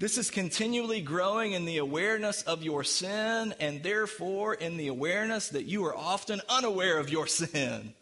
This 0.00 0.16
is 0.16 0.30
continually 0.30 1.02
growing 1.02 1.52
in 1.52 1.66
the 1.66 1.76
awareness 1.76 2.40
of 2.44 2.62
your 2.62 2.84
sin 2.84 3.54
and 3.60 3.82
therefore 3.82 4.54
in 4.54 4.78
the 4.78 4.88
awareness 4.88 5.50
that 5.50 5.66
you 5.66 5.84
are 5.84 5.94
often 5.94 6.40
unaware 6.48 6.96
of 6.96 7.10
your 7.10 7.26
sin. 7.26 7.92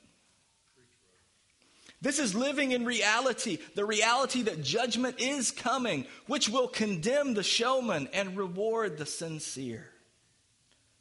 This 2.00 2.20
is 2.20 2.37
living 2.37 2.70
in 2.70 2.84
reality, 2.84 3.58
the 3.74 3.84
reality 3.84 4.42
that 4.42 4.62
judgment 4.62 5.16
is 5.18 5.50
coming, 5.50 6.06
which 6.28 6.48
will 6.48 6.68
condemn 6.68 7.34
the 7.34 7.42
showman 7.42 8.08
and 8.12 8.37
reward 8.37 8.96
the 8.96 9.04
sincere. 9.04 9.90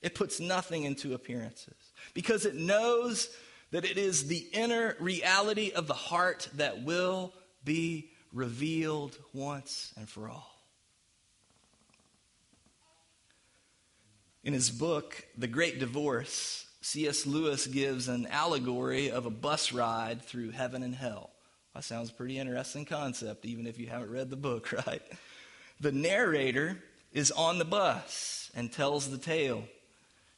It 0.02 0.16
puts 0.16 0.40
nothing 0.40 0.84
into 0.84 1.14
appearances 1.14 1.76
because 2.16 2.44
it 2.44 2.56
knows 2.56 3.30
that 3.70 3.86
it 3.86 4.00
is 4.00 4.26
the 4.26 4.48
inner 4.52 4.96
reality 5.00 5.74
of 5.76 5.86
the 5.86 5.94
heart 5.94 6.50
that 6.56 6.82
will 6.82 7.34
be 7.64 8.10
revealed 8.34 9.16
once 9.32 9.94
and 9.96 10.10
for 10.10 10.28
all. 10.28 10.57
In 14.44 14.54
his 14.54 14.70
book, 14.70 15.26
The 15.38 15.48
Great 15.48 15.80
Divorce, 15.80 16.66
C.S. 16.82 17.26
Lewis 17.26 17.68
gives 17.68 18.08
an 18.08 18.28
allegory 18.28 19.12
of 19.12 19.26
a 19.26 19.32
bus 19.32 19.74
ride 19.74 20.22
through 20.22 20.52
heaven 20.52 20.84
and 20.84 20.96
hell. 20.96 21.32
That 21.74 21.84
sounds 21.84 22.10
a 22.10 22.14
pretty 22.14 22.40
interesting 22.40 22.86
concept, 22.86 23.46
even 23.46 23.68
if 23.68 23.78
you 23.78 23.88
haven't 23.88 24.12
read 24.12 24.30
the 24.30 24.36
book, 24.36 24.72
right? 24.88 25.02
The 25.82 25.92
narrator 25.92 26.78
is 27.12 27.32
on 27.32 27.58
the 27.58 27.66
bus 27.66 28.52
and 28.56 28.72
tells 28.72 29.10
the 29.10 29.18
tale. 29.18 29.64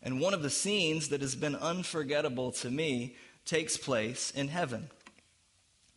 And 0.02 0.20
one 0.20 0.34
of 0.34 0.42
the 0.42 0.50
scenes 0.50 1.10
that 1.10 1.22
has 1.22 1.36
been 1.36 1.56
unforgettable 1.56 2.52
to 2.54 2.72
me 2.72 3.16
takes 3.46 3.78
place 3.78 4.32
in 4.32 4.48
heaven. 4.48 4.90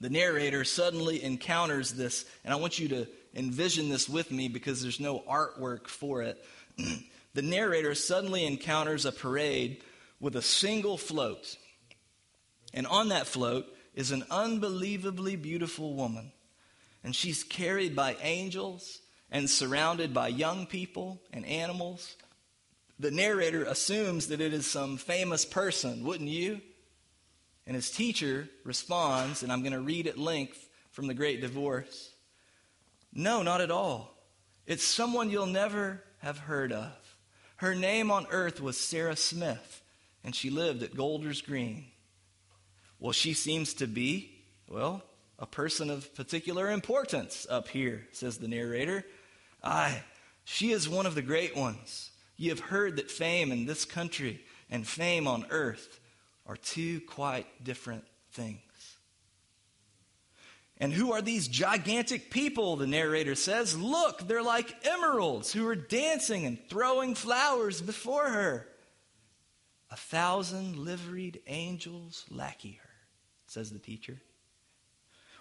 The 0.00 0.10
narrator 0.10 0.64
suddenly 0.64 1.22
encounters 1.22 1.92
this, 1.92 2.24
and 2.44 2.52
I 2.52 2.56
want 2.56 2.78
you 2.78 2.88
to 2.88 3.06
envision 3.34 3.88
this 3.88 4.08
with 4.08 4.32
me 4.32 4.48
because 4.48 4.82
there's 4.82 5.00
no 5.00 5.20
artwork 5.20 5.86
for 5.86 6.22
it. 6.22 6.44
the 7.34 7.42
narrator 7.42 7.94
suddenly 7.94 8.44
encounters 8.44 9.06
a 9.06 9.12
parade 9.12 9.82
with 10.20 10.36
a 10.36 10.42
single 10.42 10.98
float. 10.98 11.56
And 12.74 12.86
on 12.86 13.08
that 13.08 13.26
float 13.26 13.66
is 13.94 14.10
an 14.10 14.24
unbelievably 14.30 15.36
beautiful 15.36 15.94
woman. 15.94 16.32
And 17.04 17.14
she's 17.14 17.42
carried 17.42 17.96
by 17.96 18.16
angels 18.22 19.00
and 19.30 19.48
surrounded 19.48 20.12
by 20.14 20.28
young 20.28 20.66
people 20.66 21.20
and 21.32 21.44
animals. 21.46 22.16
The 22.98 23.10
narrator 23.10 23.64
assumes 23.64 24.28
that 24.28 24.40
it 24.40 24.52
is 24.52 24.66
some 24.66 24.96
famous 24.96 25.44
person, 25.44 26.04
wouldn't 26.04 26.30
you? 26.30 26.60
And 27.66 27.74
his 27.74 27.90
teacher 27.90 28.48
responds, 28.64 29.42
and 29.42 29.52
I'm 29.52 29.62
going 29.62 29.72
to 29.72 29.80
read 29.80 30.06
at 30.06 30.18
length 30.18 30.68
from 30.90 31.06
The 31.06 31.14
Great 31.14 31.40
Divorce 31.40 32.10
No, 33.12 33.42
not 33.42 33.60
at 33.60 33.70
all. 33.70 34.14
It's 34.66 34.84
someone 34.84 35.30
you'll 35.30 35.46
never 35.46 36.02
have 36.20 36.38
heard 36.38 36.72
of. 36.72 36.92
Her 37.62 37.76
name 37.76 38.10
on 38.10 38.26
earth 38.32 38.60
was 38.60 38.76
Sarah 38.76 39.14
Smith, 39.14 39.82
and 40.24 40.34
she 40.34 40.50
lived 40.50 40.82
at 40.82 40.96
Golders 40.96 41.40
Green. 41.40 41.84
Well, 42.98 43.12
she 43.12 43.34
seems 43.34 43.72
to 43.74 43.86
be, 43.86 44.32
well, 44.68 45.04
a 45.38 45.46
person 45.46 45.88
of 45.88 46.12
particular 46.16 46.72
importance 46.72 47.46
up 47.48 47.68
here, 47.68 48.08
says 48.10 48.38
the 48.38 48.48
narrator. 48.48 49.04
Aye, 49.62 50.02
she 50.42 50.72
is 50.72 50.88
one 50.88 51.06
of 51.06 51.14
the 51.14 51.22
great 51.22 51.56
ones. 51.56 52.10
Ye 52.36 52.48
have 52.48 52.58
heard 52.58 52.96
that 52.96 53.12
fame 53.12 53.52
in 53.52 53.64
this 53.64 53.84
country 53.84 54.44
and 54.68 54.84
fame 54.84 55.28
on 55.28 55.46
earth 55.50 56.00
are 56.48 56.56
two 56.56 57.00
quite 57.02 57.46
different 57.62 58.02
things. 58.32 58.58
And 60.82 60.92
who 60.92 61.12
are 61.12 61.22
these 61.22 61.46
gigantic 61.46 62.28
people? 62.28 62.74
The 62.74 62.88
narrator 62.88 63.36
says. 63.36 63.78
Look, 63.78 64.26
they're 64.26 64.42
like 64.42 64.84
emeralds 64.84 65.52
who 65.52 65.68
are 65.68 65.76
dancing 65.76 66.44
and 66.44 66.58
throwing 66.68 67.14
flowers 67.14 67.80
before 67.80 68.28
her. 68.28 68.66
A 69.92 69.96
thousand 69.96 70.76
liveried 70.76 71.40
angels 71.46 72.24
lackey 72.30 72.80
her, 72.82 72.90
says 73.46 73.70
the 73.70 73.78
teacher. 73.78 74.20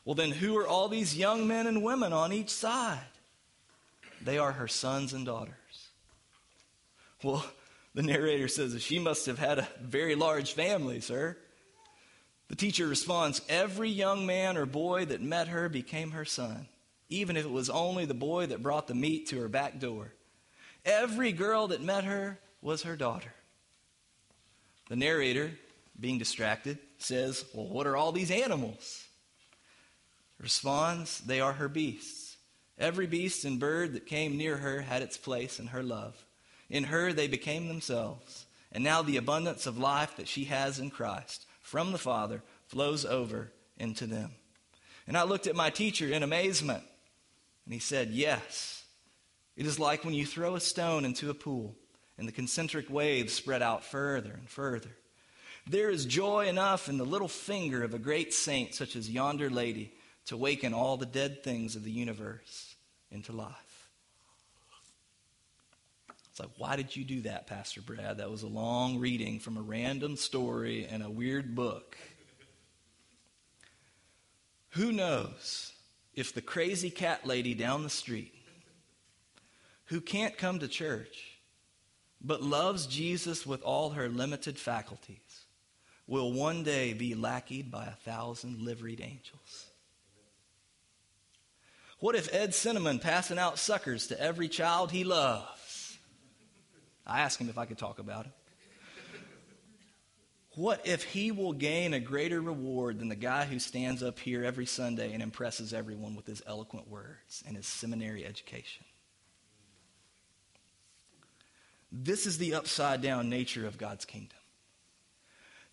Well, 0.06 0.14
then, 0.14 0.30
who 0.30 0.56
are 0.60 0.68
all 0.68 0.88
these 0.88 1.18
young 1.18 1.48
men 1.48 1.66
and 1.66 1.82
women 1.82 2.14
on 2.14 2.32
each 2.32 2.52
side? 2.52 3.00
They 4.24 4.38
are 4.38 4.52
her 4.52 4.68
sons 4.68 5.12
and 5.12 5.26
daughters. 5.26 5.56
Well, 7.24 7.44
the 7.96 8.04
narrator 8.04 8.48
says 8.48 8.80
she 8.84 9.00
must 9.00 9.26
have 9.26 9.40
had 9.40 9.58
a 9.58 9.68
very 9.82 10.14
large 10.14 10.54
family, 10.54 11.02
sir. 11.02 11.36
The 12.52 12.58
teacher 12.58 12.86
responds 12.86 13.42
Every 13.48 13.90
young 13.90 14.26
man 14.26 14.58
or 14.58 14.66
boy 14.66 15.06
that 15.06 15.22
met 15.22 15.48
her 15.48 15.70
became 15.70 16.12
her 16.12 16.26
son, 16.26 16.68
even 17.08 17.38
if 17.38 17.46
it 17.46 17.52
was 17.52 17.70
only 17.70 18.04
the 18.04 18.14
boy 18.14 18.48
that 18.48 18.62
brought 18.62 18.88
the 18.88 18.94
meat 18.94 19.28
to 19.28 19.40
her 19.40 19.48
back 19.48 19.80
door. 19.80 20.12
Every 20.84 21.32
girl 21.32 21.68
that 21.68 21.82
met 21.82 22.04
her 22.04 22.40
was 22.62 22.84
her 22.84 22.98
daughter. 22.98 23.34
The 24.90 24.98
narrator, 24.98 25.52
being 25.98 26.18
distracted, 26.18 26.78
says, 26.98 27.46
Well, 27.54 27.70
what 27.70 27.88
are 27.88 27.96
all 27.96 28.12
these 28.12 28.32
animals? 28.32 29.08
Responds, 30.38 31.22
They 31.22 31.40
are 31.40 31.54
her 31.54 31.70
beasts. 31.70 32.36
Every 32.78 33.08
beast 33.08 33.46
and 33.46 33.62
bird 33.62 33.94
that 33.94 34.06
came 34.06 34.38
near 34.38 34.58
her 34.58 34.82
had 34.82 35.02
its 35.02 35.16
place 35.16 35.58
in 35.58 35.68
her 35.68 35.84
love. 35.84 36.22
In 36.70 36.84
her 36.84 37.14
they 37.14 37.30
became 37.30 37.70
themselves. 37.70 38.46
And 38.74 38.84
now 38.84 39.04
the 39.04 39.16
abundance 39.16 39.68
of 39.68 39.78
life 39.78 40.18
that 40.18 40.28
she 40.28 40.46
has 40.46 40.80
in 40.80 40.90
Christ 40.90 41.46
from 41.72 41.94
the 41.94 41.98
Father 41.98 42.44
flows 42.68 43.06
over 43.06 43.50
into 43.78 44.06
them. 44.06 44.32
And 45.08 45.18
I 45.18 45.24
looked 45.24 45.48
at 45.48 45.56
my 45.56 45.70
teacher 45.70 46.06
in 46.06 46.22
amazement, 46.22 46.84
and 47.64 47.74
he 47.74 47.80
said, 47.80 48.10
Yes. 48.10 48.84
It 49.56 49.66
is 49.66 49.80
like 49.80 50.04
when 50.04 50.14
you 50.14 50.26
throw 50.26 50.56
a 50.56 50.60
stone 50.60 51.06
into 51.06 51.30
a 51.30 51.34
pool, 51.34 51.76
and 52.18 52.28
the 52.28 52.34
concentric 52.34 52.90
waves 52.90 53.32
spread 53.32 53.62
out 53.62 53.86
further 53.86 54.34
and 54.34 54.50
further. 54.50 54.90
There 55.66 55.90
is 55.90 56.06
joy 56.06 56.48
enough 56.48 56.90
in 56.90 56.98
the 56.98 57.06
little 57.06 57.30
finger 57.30 57.84
of 57.84 57.94
a 57.94 58.00
great 58.00 58.34
saint 58.34 58.76
such 58.76 58.98
as 58.98 59.10
yonder 59.10 59.50
lady 59.50 59.94
to 60.26 60.36
waken 60.36 60.74
all 60.74 60.98
the 60.98 61.06
dead 61.06 61.42
things 61.42 61.78
of 61.78 61.86
the 61.86 61.92
universe 61.92 62.76
into 63.12 63.32
life. 63.32 63.71
Like, 66.42 66.50
why 66.58 66.76
did 66.76 66.96
you 66.96 67.04
do 67.04 67.22
that, 67.22 67.46
Pastor 67.46 67.84
Brad? 67.84 68.18
That 68.18 68.32
was 68.32 68.42
a 68.42 68.48
long 68.48 68.98
reading 68.98 69.40
from 69.40 69.58
a 69.58 69.62
random 69.62 70.16
story 70.16 70.88
in 70.90 71.04
a 71.04 71.10
weird 71.10 71.54
book. 71.54 71.96
Who 74.70 74.92
knows 74.92 75.72
if 76.16 76.34
the 76.34 76.42
crazy 76.42 76.90
cat 76.90 77.28
lady 77.28 77.54
down 77.54 77.84
the 77.84 77.92
street 77.92 78.34
who 79.86 80.02
can't 80.02 80.36
come 80.36 80.58
to 80.58 80.68
church 80.68 81.38
but 82.20 82.42
loves 82.42 82.88
Jesus 82.88 83.46
with 83.46 83.62
all 83.62 83.92
her 83.92 84.10
limited 84.10 84.58
faculties 84.58 85.46
will 86.08 86.34
one 86.34 86.64
day 86.64 86.94
be 86.94 87.14
lackeyed 87.14 87.70
by 87.70 87.86
a 87.86 87.92
thousand 88.04 88.64
liveried 88.64 89.00
angels? 89.00 89.68
What 92.00 92.16
if 92.16 92.34
Ed 92.34 92.56
Cinnamon 92.56 92.98
passing 92.98 93.38
out 93.38 93.60
suckers 93.60 94.08
to 94.08 94.20
every 94.20 94.48
child 94.48 94.90
he 94.90 95.04
loves? 95.04 95.61
I 97.12 97.22
asked 97.22 97.40
him 97.40 97.50
if 97.50 97.58
I 97.58 97.66
could 97.66 97.78
talk 97.78 98.00
about 98.00 98.26
it. 98.26 98.32
What 100.56 100.86
if 100.86 101.04
he 101.04 101.32
will 101.32 101.54
gain 101.54 101.94
a 101.94 102.00
greater 102.00 102.42
reward 102.42 103.00
than 103.00 103.08
the 103.08 103.16
guy 103.16 103.46
who 103.46 103.58
stands 103.58 104.04
up 104.04 104.20
here 104.20 104.44
every 104.44 104.66
Sunday 104.66 105.14
and 105.14 105.24
impresses 105.24 105.74
everyone 105.74 106.16
with 106.16 106.28
his 106.28 106.42
eloquent 106.46 106.90
words 106.90 107.44
and 107.48 107.56
his 107.56 107.66
seminary 107.66 108.26
education? 108.26 108.84
This 111.92 112.26
is 112.26 112.38
the 112.38 112.54
upside 112.54 113.02
down 113.02 113.30
nature 113.30 113.66
of 113.66 113.78
God's 113.78 114.06
kingdom. 114.06 114.38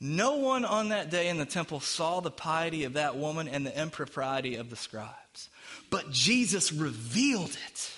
No 0.01 0.37
one 0.37 0.65
on 0.65 0.91
that 0.91 1.11
day 1.11 1.29
in 1.29 1.39
the 1.39 1.45
temple 1.45 1.81
saw 1.81 2.21
the 2.21 2.31
piety 2.31 2.85
of 2.85 2.93
that 2.93 3.17
woman 3.17 3.49
and 3.49 3.67
the 3.67 3.81
impropriety 3.81 4.57
of 4.57 4.71
the 4.71 4.77
scribes. 4.77 5.51
But 5.91 6.13
Jesus 6.13 6.73
revealed 6.73 7.57
it. 7.69 7.98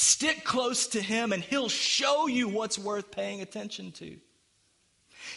Stick 0.00 0.44
close 0.44 0.86
to 0.86 1.02
him 1.02 1.32
and 1.32 1.42
he'll 1.42 1.68
show 1.68 2.28
you 2.28 2.48
what's 2.48 2.78
worth 2.78 3.10
paying 3.10 3.40
attention 3.40 3.90
to. 3.90 4.16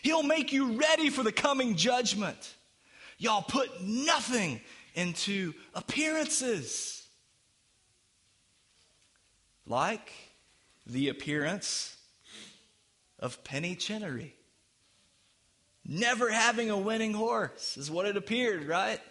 He'll 0.03 0.21
make 0.21 0.53
you 0.53 0.73
ready 0.73 1.09
for 1.09 1.23
the 1.23 1.31
coming 1.31 1.75
judgment. 1.75 2.53
Y'all 3.17 3.41
put 3.41 3.81
nothing 3.81 4.61
into 4.93 5.55
appearances. 5.73 7.07
Like 9.65 10.13
the 10.85 11.09
appearance 11.09 11.97
of 13.17 13.43
Penny 13.43 13.75
Chenery. 13.75 14.35
Never 15.83 16.29
having 16.29 16.69
a 16.69 16.77
winning 16.77 17.15
horse 17.15 17.77
is 17.77 17.89
what 17.89 18.05
it 18.05 18.15
appeared, 18.15 18.67
right? 18.67 19.01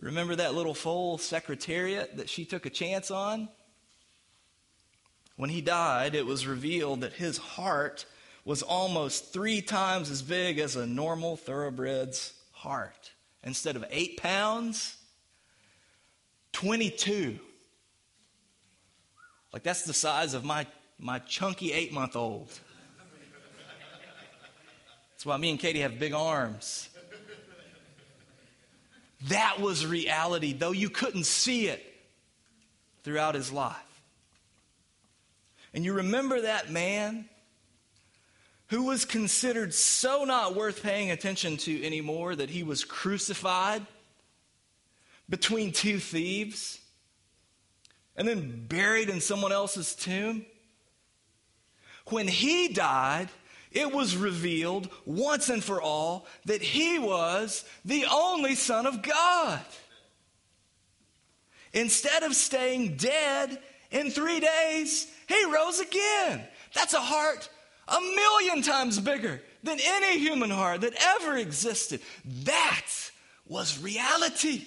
Remember 0.00 0.34
that 0.34 0.54
little 0.54 0.74
foal 0.74 1.16
secretariat 1.16 2.16
that 2.16 2.28
she 2.28 2.44
took 2.44 2.66
a 2.66 2.70
chance 2.70 3.12
on? 3.12 3.48
When 5.42 5.50
he 5.50 5.60
died, 5.60 6.14
it 6.14 6.24
was 6.24 6.46
revealed 6.46 7.00
that 7.00 7.14
his 7.14 7.36
heart 7.36 8.06
was 8.44 8.62
almost 8.62 9.32
three 9.32 9.60
times 9.60 10.08
as 10.08 10.22
big 10.22 10.60
as 10.60 10.76
a 10.76 10.86
normal 10.86 11.36
thoroughbred's 11.36 12.32
heart. 12.52 13.10
Instead 13.42 13.74
of 13.74 13.84
eight 13.90 14.18
pounds, 14.18 14.96
22. 16.52 17.40
Like 19.52 19.64
that's 19.64 19.82
the 19.82 19.92
size 19.92 20.34
of 20.34 20.44
my, 20.44 20.64
my 21.00 21.18
chunky 21.18 21.72
eight 21.72 21.92
month 21.92 22.14
old. 22.14 22.56
That's 25.10 25.26
why 25.26 25.38
me 25.38 25.50
and 25.50 25.58
Katie 25.58 25.80
have 25.80 25.98
big 25.98 26.12
arms. 26.12 26.88
That 29.22 29.60
was 29.60 29.84
reality, 29.84 30.52
though 30.52 30.70
you 30.70 30.88
couldn't 30.88 31.26
see 31.26 31.66
it 31.66 31.84
throughout 33.02 33.34
his 33.34 33.50
life. 33.50 33.91
And 35.74 35.84
you 35.84 35.94
remember 35.94 36.42
that 36.42 36.70
man 36.70 37.28
who 38.68 38.84
was 38.84 39.04
considered 39.04 39.74
so 39.74 40.24
not 40.24 40.54
worth 40.54 40.82
paying 40.82 41.10
attention 41.10 41.56
to 41.58 41.84
anymore 41.84 42.34
that 42.34 42.50
he 42.50 42.62
was 42.62 42.84
crucified 42.84 43.86
between 45.28 45.72
two 45.72 45.98
thieves 45.98 46.80
and 48.16 48.28
then 48.28 48.66
buried 48.66 49.08
in 49.08 49.20
someone 49.20 49.52
else's 49.52 49.94
tomb. 49.94 50.44
When 52.08 52.28
he 52.28 52.68
died, 52.68 53.28
it 53.70 53.92
was 53.92 54.16
revealed 54.16 54.88
once 55.06 55.48
and 55.48 55.62
for 55.62 55.80
all 55.80 56.26
that 56.44 56.62
he 56.62 56.98
was 56.98 57.64
the 57.84 58.06
only 58.10 58.54
Son 58.54 58.86
of 58.86 59.02
God. 59.02 59.60
Instead 61.72 62.22
of 62.22 62.34
staying 62.34 62.96
dead 62.96 63.58
in 63.90 64.10
three 64.10 64.40
days, 64.40 65.06
he 65.32 65.44
rose 65.52 65.80
again. 65.80 66.46
That's 66.74 66.94
a 66.94 67.00
heart 67.00 67.48
a 67.88 68.00
million 68.00 68.62
times 68.62 68.98
bigger 68.98 69.40
than 69.62 69.78
any 69.82 70.18
human 70.18 70.50
heart 70.50 70.82
that 70.82 70.94
ever 71.20 71.36
existed. 71.36 72.00
That 72.44 72.86
was 73.46 73.82
reality. 73.82 74.66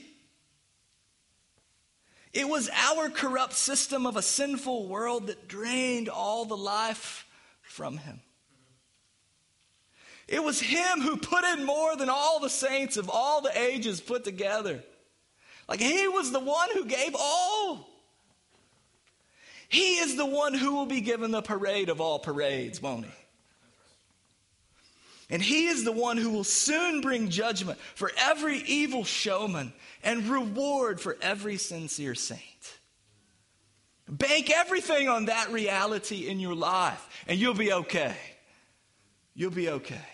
It 2.34 2.47
was 2.47 2.69
our 2.73 3.10
corrupt 3.10 3.54
system 3.54 4.06
of 4.06 4.17
a 4.17 4.21
sinful 4.21 4.88
world 4.88 5.28
that 5.28 5.47
drained 5.47 6.10
all 6.10 6.45
the 6.45 6.58
life 6.58 7.25
from 7.62 7.97
him. 7.97 8.19
It 10.28 10.43
was 10.43 10.60
him 10.60 11.01
who 11.01 11.17
put 11.17 11.45
in 11.45 11.63
more 11.63 11.95
than 11.95 12.10
all 12.10 12.39
the 12.39 12.49
saints 12.49 12.97
of 12.97 13.10
all 13.10 13.41
the 13.41 13.58
ages 13.58 14.01
put 14.01 14.23
together. 14.23 14.84
Like 15.69 15.80
he 15.80 16.08
was 16.08 16.32
the 16.32 16.39
one 16.39 16.69
who 16.73 16.86
gave 16.86 17.15
all. 17.17 17.88
He 19.75 19.97
is 19.97 20.15
the 20.15 20.25
one 20.25 20.53
who 20.53 20.73
will 20.73 20.85
be 20.85 21.01
given 21.01 21.31
the 21.31 21.41
parade 21.41 21.89
of 21.89 21.99
all 21.99 22.17
parades, 22.17 22.81
won't 22.81 23.07
he? 23.07 23.11
And 25.29 25.41
he 25.41 25.67
is 25.67 25.83
the 25.83 25.91
one 25.91 26.15
who 26.15 26.29
will 26.29 26.45
soon 26.45 27.01
bring 27.01 27.27
judgment 27.27 27.77
for 27.93 28.09
every 28.17 28.59
evil 28.59 29.03
showman 29.03 29.73
and 30.01 30.29
reward 30.29 31.01
for 31.01 31.17
every 31.21 31.57
sincere 31.57 32.15
saint. 32.15 32.39
Bank 34.07 34.49
everything 34.49 35.09
on 35.09 35.25
that 35.25 35.51
reality 35.51 36.29
in 36.29 36.39
your 36.39 36.55
life, 36.55 37.25
and 37.27 37.38
you'll 37.38 37.53
be 37.53 37.73
okay. 37.73 38.15
You'll 39.33 39.51
be 39.51 39.67
okay. 39.67 40.07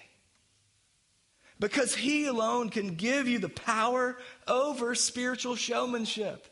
Because 1.60 1.93
he 1.93 2.26
alone 2.26 2.69
can 2.69 2.95
give 2.95 3.28
you 3.28 3.38
the 3.38 3.47
power 3.47 4.17
over 4.47 4.95
spiritual 4.95 5.56
showmanship. 5.56 6.47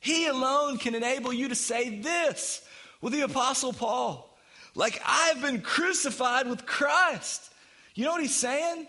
He 0.00 0.26
alone 0.26 0.78
can 0.78 0.94
enable 0.94 1.32
you 1.32 1.48
to 1.48 1.54
say 1.54 2.00
this 2.00 2.62
with 3.00 3.12
the 3.12 3.20
Apostle 3.22 3.72
Paul 3.72 4.30
like, 4.74 5.00
I've 5.04 5.42
been 5.42 5.60
crucified 5.60 6.48
with 6.48 6.66
Christ. 6.66 7.52
You 7.94 8.04
know 8.04 8.12
what 8.12 8.22
he's 8.22 8.34
saying? 8.34 8.86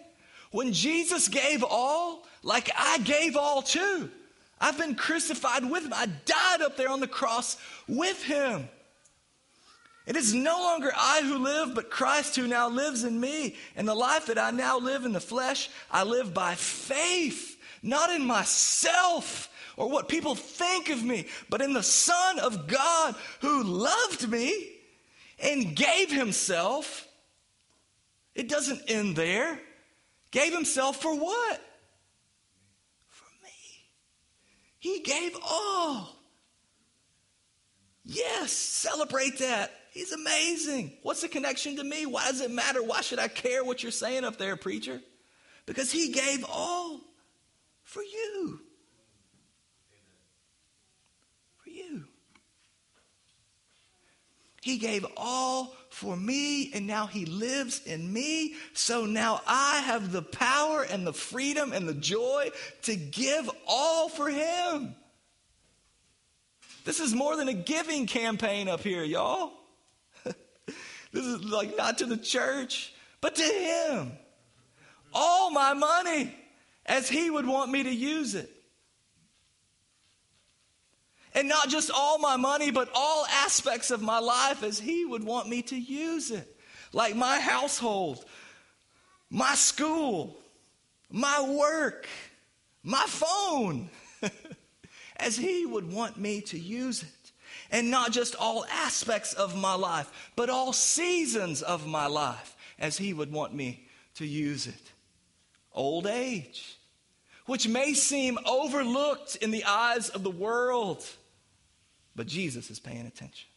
When 0.52 0.74
Jesus 0.74 1.28
gave 1.28 1.64
all, 1.64 2.26
like 2.44 2.72
I 2.78 3.00
gave 3.00 3.36
all 3.36 3.62
too. 3.62 4.10
I've 4.60 4.78
been 4.78 4.96
crucified 4.96 5.70
with 5.70 5.86
him. 5.86 5.94
I 5.94 6.06
died 6.06 6.62
up 6.62 6.78
there 6.78 6.90
on 6.90 7.00
the 7.00 7.08
cross 7.08 7.58
with 7.88 8.24
him. 8.24 8.70
It 10.06 10.16
is 10.16 10.34
no 10.34 10.60
longer 10.60 10.92
I 10.96 11.22
who 11.24 11.38
live, 11.38 11.74
but 11.74 11.90
Christ 11.90 12.36
who 12.36 12.48
now 12.48 12.70
lives 12.70 13.04
in 13.04 13.20
me. 13.20 13.56
And 13.76 13.88
the 13.88 13.96
life 13.96 14.28
that 14.28 14.38
I 14.38 14.52
now 14.52 14.78
live 14.78 15.06
in 15.06 15.14
the 15.14 15.20
flesh, 15.20 15.70
I 15.90 16.04
live 16.04 16.34
by 16.34 16.56
faith, 16.56 17.58
not 17.82 18.12
in 18.12 18.26
myself 18.26 19.50
or 19.78 19.90
what 19.90 20.08
people 20.08 20.36
think 20.36 20.90
of 20.90 21.04
me, 21.04 21.28
but 21.50 21.62
in 21.62 21.74
the 21.74 21.84
Son 21.84 22.40
of 22.40 22.68
God 22.68 23.16
who 23.42 23.64
loved 23.64 24.30
me 24.30 24.70
and 25.42 25.76
gave 25.76 26.12
himself. 26.12 27.08
It 28.36 28.48
doesn't 28.48 28.84
end 28.88 29.16
there. 29.16 29.60
Gave 30.32 30.54
himself 30.54 31.02
for 31.02 31.14
what? 31.14 31.62
For 33.10 33.26
me. 33.44 33.50
He 34.80 35.02
gave 35.02 35.36
all. 35.44 36.16
Yes, 38.06 38.52
celebrate 38.52 39.40
that. 39.40 39.72
He's 39.92 40.14
amazing. 40.14 40.94
What's 41.04 41.22
the 41.22 41.28
connection 41.28 41.76
to 41.76 41.84
me? 41.84 42.06
Why 42.06 42.26
does 42.28 42.42
it 42.42 42.52
matter? 42.52 42.82
Why 42.82 43.02
should 43.02 43.20
I 43.20 43.28
care 43.28 43.64
what 43.64 43.84
you're 43.84 43.92
saying 43.92 44.24
up 44.24 44.38
there, 44.38 44.56
preacher? 44.56 45.02
Because 45.66 45.92
he 45.92 46.12
gave 46.12 46.46
all 46.50 47.02
for 47.84 48.02
you. 48.02 48.62
He 54.62 54.78
gave 54.78 55.06
all 55.18 55.76
for 55.90 56.16
me, 56.16 56.72
and 56.74 56.86
now 56.86 57.08
He 57.08 57.26
lives 57.26 57.82
in 57.86 58.12
me. 58.14 58.54
So 58.74 59.06
now 59.06 59.42
I 59.48 59.80
have 59.80 60.12
the 60.12 60.22
power 60.22 60.84
and 60.84 61.06
the 61.06 61.14
freedom 61.14 61.74
and 61.74 61.90
the 61.90 61.96
joy 61.96 62.52
to 62.84 62.96
give 62.96 63.50
all 63.68 64.08
for 64.08 64.30
Him. 64.30 64.96
This 66.86 67.00
is 67.00 67.14
more 67.14 67.36
than 67.36 67.48
a 67.48 67.54
giving 67.54 68.06
campaign 68.06 68.68
up 68.68 68.82
here, 68.82 69.04
y'all. 69.04 69.52
this 70.24 71.26
is 71.26 71.44
like 71.44 71.76
not 71.76 71.98
to 71.98 72.06
the 72.06 72.18
church, 72.18 72.94
but 73.20 73.36
to 73.36 73.44
Him. 73.44 74.12
All 75.12 75.50
my 75.50 75.74
money 75.74 76.36
as 76.86 77.10
He 77.10 77.32
would 77.32 77.48
want 77.48 77.72
me 77.72 77.84
to 77.84 77.94
use 77.94 78.36
it. 78.36 78.50
And 81.34 81.48
not 81.48 81.70
just 81.70 81.92
all 81.92 82.20
my 82.20 82.36
money, 82.36 82.72
but 82.72 82.90
all 82.94 83.26
aspects 83.26 83.90
of 83.92 84.02
my 84.02 84.20
life 84.20 84.64
as 84.64 84.80
He 84.80 85.06
would 85.06 85.24
want 85.24 85.48
me 85.48 85.62
to 85.64 85.78
use 85.78 86.32
it. 86.32 86.56
Like 86.92 87.16
my 87.16 87.40
household, 87.40 88.26
my 89.30 89.56
school, 89.56 90.38
my 91.10 91.42
work, 91.42 92.08
my 92.84 93.06
phone, 93.08 93.90
as 95.16 95.38
He 95.38 95.66
would 95.66 95.92
want 95.92 96.18
me 96.18 96.42
to 96.42 96.60
use 96.60 97.04
it. 97.04 97.10
And 97.72 97.90
not 97.90 98.12
just 98.12 98.36
all 98.36 98.66
aspects 98.70 99.34
of 99.34 99.56
my 99.56 99.76
life, 99.76 100.32
but 100.36 100.50
all 100.50 100.74
seasons 100.74 101.62
of 101.62 101.88
my 101.88 102.08
life 102.08 102.58
as 102.78 102.98
He 102.98 103.14
would 103.14 103.32
want 103.32 103.54
me 103.54 103.88
to 104.16 104.26
use 104.26 104.68
it. 104.68 104.92
Old 105.74 106.06
age, 106.08 106.78
which 107.46 107.70
may 107.70 107.94
seem 107.94 108.38
overlooked 108.46 109.38
in 109.38 109.52
the 109.52 109.64
eyes 109.64 110.10
of 110.10 110.24
the 110.24 110.30
world 110.30 111.06
but 112.16 112.28
Jesus 112.28 112.70
is 112.70 112.80
paying 112.80 113.08
attention. 113.08 113.50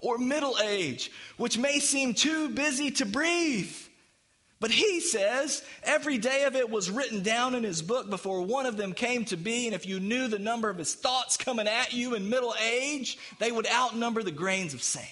Or 0.00 0.18
middle 0.18 0.56
age, 0.62 1.10
which 1.36 1.58
may 1.58 1.78
seem 1.78 2.14
too 2.14 2.48
busy 2.48 2.90
to 2.92 3.06
breathe. 3.06 3.72
But 4.60 4.70
he 4.70 5.00
says 5.00 5.62
every 5.82 6.18
day 6.18 6.44
of 6.44 6.54
it 6.54 6.68
was 6.68 6.90
written 6.90 7.22
down 7.22 7.54
in 7.54 7.64
his 7.64 7.80
book 7.80 8.10
before 8.10 8.42
one 8.42 8.66
of 8.66 8.76
them 8.76 8.92
came 8.92 9.24
to 9.26 9.36
be. 9.36 9.66
And 9.66 9.74
if 9.74 9.86
you 9.86 10.00
knew 10.00 10.28
the 10.28 10.38
number 10.38 10.68
of 10.68 10.76
his 10.76 10.94
thoughts 10.94 11.38
coming 11.38 11.66
at 11.66 11.94
you 11.94 12.14
in 12.14 12.28
middle 12.28 12.54
age, 12.62 13.18
they 13.38 13.50
would 13.50 13.66
outnumber 13.66 14.22
the 14.22 14.30
grains 14.30 14.74
of 14.74 14.82
sand. 14.82 15.06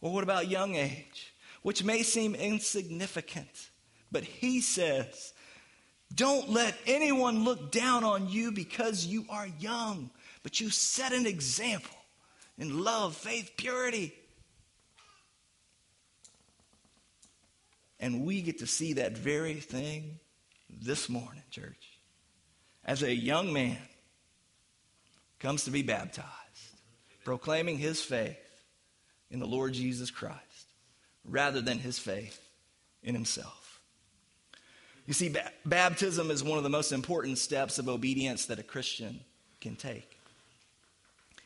Or 0.00 0.12
what 0.12 0.24
about 0.24 0.48
young 0.48 0.74
age, 0.74 1.34
which 1.62 1.84
may 1.84 2.02
seem 2.02 2.34
insignificant? 2.34 3.70
But 4.10 4.24
he 4.24 4.60
says 4.60 5.32
don't 6.14 6.50
let 6.50 6.76
anyone 6.86 7.44
look 7.44 7.70
down 7.70 8.04
on 8.04 8.28
you 8.28 8.52
because 8.52 9.06
you 9.06 9.24
are 9.30 9.46
young, 9.58 10.10
but 10.42 10.60
you 10.60 10.70
set 10.70 11.12
an 11.12 11.26
example 11.26 11.96
in 12.58 12.82
love, 12.82 13.16
faith, 13.16 13.52
purity. 13.56 14.12
And 17.98 18.24
we 18.24 18.42
get 18.42 18.58
to 18.58 18.66
see 18.66 18.94
that 18.94 19.16
very 19.16 19.54
thing 19.54 20.18
this 20.68 21.08
morning, 21.08 21.42
church. 21.50 21.98
As 22.84 23.02
a 23.02 23.14
young 23.14 23.52
man 23.52 23.78
comes 25.38 25.64
to 25.64 25.70
be 25.70 25.82
baptized, 25.82 26.26
proclaiming 27.24 27.78
his 27.78 28.00
faith 28.00 28.36
in 29.30 29.38
the 29.38 29.46
Lord 29.46 29.74
Jesus 29.74 30.10
Christ 30.10 30.40
rather 31.24 31.60
than 31.60 31.78
his 31.78 31.98
faith 31.98 32.40
in 33.02 33.14
himself. 33.14 33.59
You 35.10 35.14
see, 35.14 35.28
ba- 35.30 35.50
baptism 35.66 36.30
is 36.30 36.44
one 36.44 36.56
of 36.56 36.62
the 36.62 36.70
most 36.70 36.92
important 36.92 37.38
steps 37.38 37.80
of 37.80 37.88
obedience 37.88 38.46
that 38.46 38.60
a 38.60 38.62
Christian 38.62 39.18
can 39.60 39.74
take. 39.74 40.16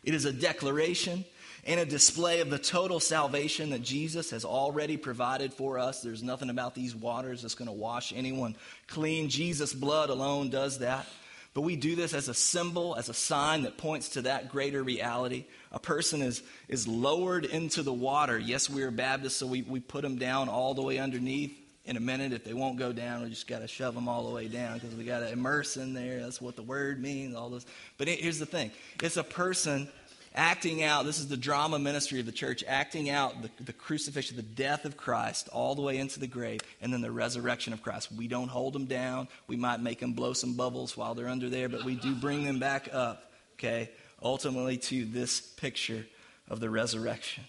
It 0.02 0.12
is 0.12 0.26
a 0.26 0.34
declaration 0.34 1.24
and 1.66 1.80
a 1.80 1.86
display 1.86 2.40
of 2.40 2.50
the 2.50 2.58
total 2.58 3.00
salvation 3.00 3.70
that 3.70 3.80
Jesus 3.80 4.32
has 4.32 4.44
already 4.44 4.98
provided 4.98 5.54
for 5.54 5.78
us. 5.78 6.02
There's 6.02 6.22
nothing 6.22 6.50
about 6.50 6.74
these 6.74 6.94
waters 6.94 7.40
that's 7.40 7.54
going 7.54 7.68
to 7.68 7.72
wash 7.72 8.12
anyone 8.14 8.54
clean. 8.86 9.30
Jesus' 9.30 9.72
blood 9.72 10.10
alone 10.10 10.50
does 10.50 10.80
that. 10.80 11.06
But 11.54 11.62
we 11.62 11.74
do 11.74 11.96
this 11.96 12.12
as 12.12 12.28
a 12.28 12.34
symbol, 12.34 12.96
as 12.96 13.08
a 13.08 13.14
sign 13.14 13.62
that 13.62 13.78
points 13.78 14.10
to 14.10 14.22
that 14.22 14.50
greater 14.50 14.82
reality. 14.82 15.46
A 15.72 15.78
person 15.78 16.20
is, 16.20 16.42
is 16.68 16.86
lowered 16.86 17.46
into 17.46 17.82
the 17.82 17.94
water. 17.94 18.38
Yes, 18.38 18.68
we 18.68 18.82
are 18.82 18.90
Baptists, 18.90 19.36
so 19.36 19.46
we, 19.46 19.62
we 19.62 19.80
put 19.80 20.02
them 20.02 20.18
down 20.18 20.50
all 20.50 20.74
the 20.74 20.82
way 20.82 20.98
underneath 20.98 21.63
in 21.84 21.96
a 21.96 22.00
minute. 22.00 22.32
If 22.32 22.44
they 22.44 22.54
won't 22.54 22.78
go 22.78 22.92
down, 22.92 23.22
we 23.22 23.30
just 23.30 23.46
got 23.46 23.60
to 23.60 23.68
shove 23.68 23.94
them 23.94 24.08
all 24.08 24.26
the 24.28 24.34
way 24.34 24.48
down 24.48 24.78
because 24.78 24.94
we 24.94 25.04
got 25.04 25.20
to 25.20 25.30
immerse 25.30 25.76
in 25.76 25.92
there. 25.92 26.20
That's 26.20 26.40
what 26.40 26.56
the 26.56 26.62
word 26.62 27.00
means, 27.00 27.34
all 27.34 27.50
this. 27.50 27.66
But 27.98 28.08
here's 28.08 28.38
the 28.38 28.46
thing 28.46 28.70
it's 29.02 29.16
a 29.16 29.24
person 29.24 29.88
acting 30.34 30.82
out, 30.82 31.04
this 31.04 31.20
is 31.20 31.28
the 31.28 31.36
drama 31.36 31.78
ministry 31.78 32.18
of 32.20 32.26
the 32.26 32.32
church, 32.32 32.64
acting 32.66 33.08
out 33.08 33.40
the, 33.42 33.50
the 33.62 33.72
crucifixion, 33.72 34.36
the 34.36 34.42
death 34.42 34.84
of 34.84 34.96
Christ 34.96 35.48
all 35.52 35.74
the 35.74 35.82
way 35.82 35.98
into 35.98 36.18
the 36.18 36.26
grave, 36.26 36.60
and 36.82 36.92
then 36.92 37.00
the 37.00 37.10
resurrection 37.10 37.72
of 37.72 37.82
Christ. 37.82 38.10
We 38.10 38.26
don't 38.26 38.48
hold 38.48 38.72
them 38.72 38.86
down. 38.86 39.28
We 39.46 39.56
might 39.56 39.80
make 39.80 40.00
them 40.00 40.12
blow 40.12 40.32
some 40.32 40.54
bubbles 40.54 40.96
while 40.96 41.14
they're 41.14 41.28
under 41.28 41.48
there, 41.48 41.68
but 41.68 41.84
we 41.84 41.94
do 41.94 42.14
bring 42.14 42.44
them 42.44 42.58
back 42.58 42.88
up, 42.92 43.32
okay, 43.54 43.90
ultimately 44.22 44.76
to 44.78 45.04
this 45.04 45.40
picture 45.40 46.04
of 46.48 46.58
the 46.60 46.70
resurrection. 46.70 47.44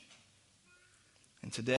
And 1.42 1.52
today, 1.52 1.74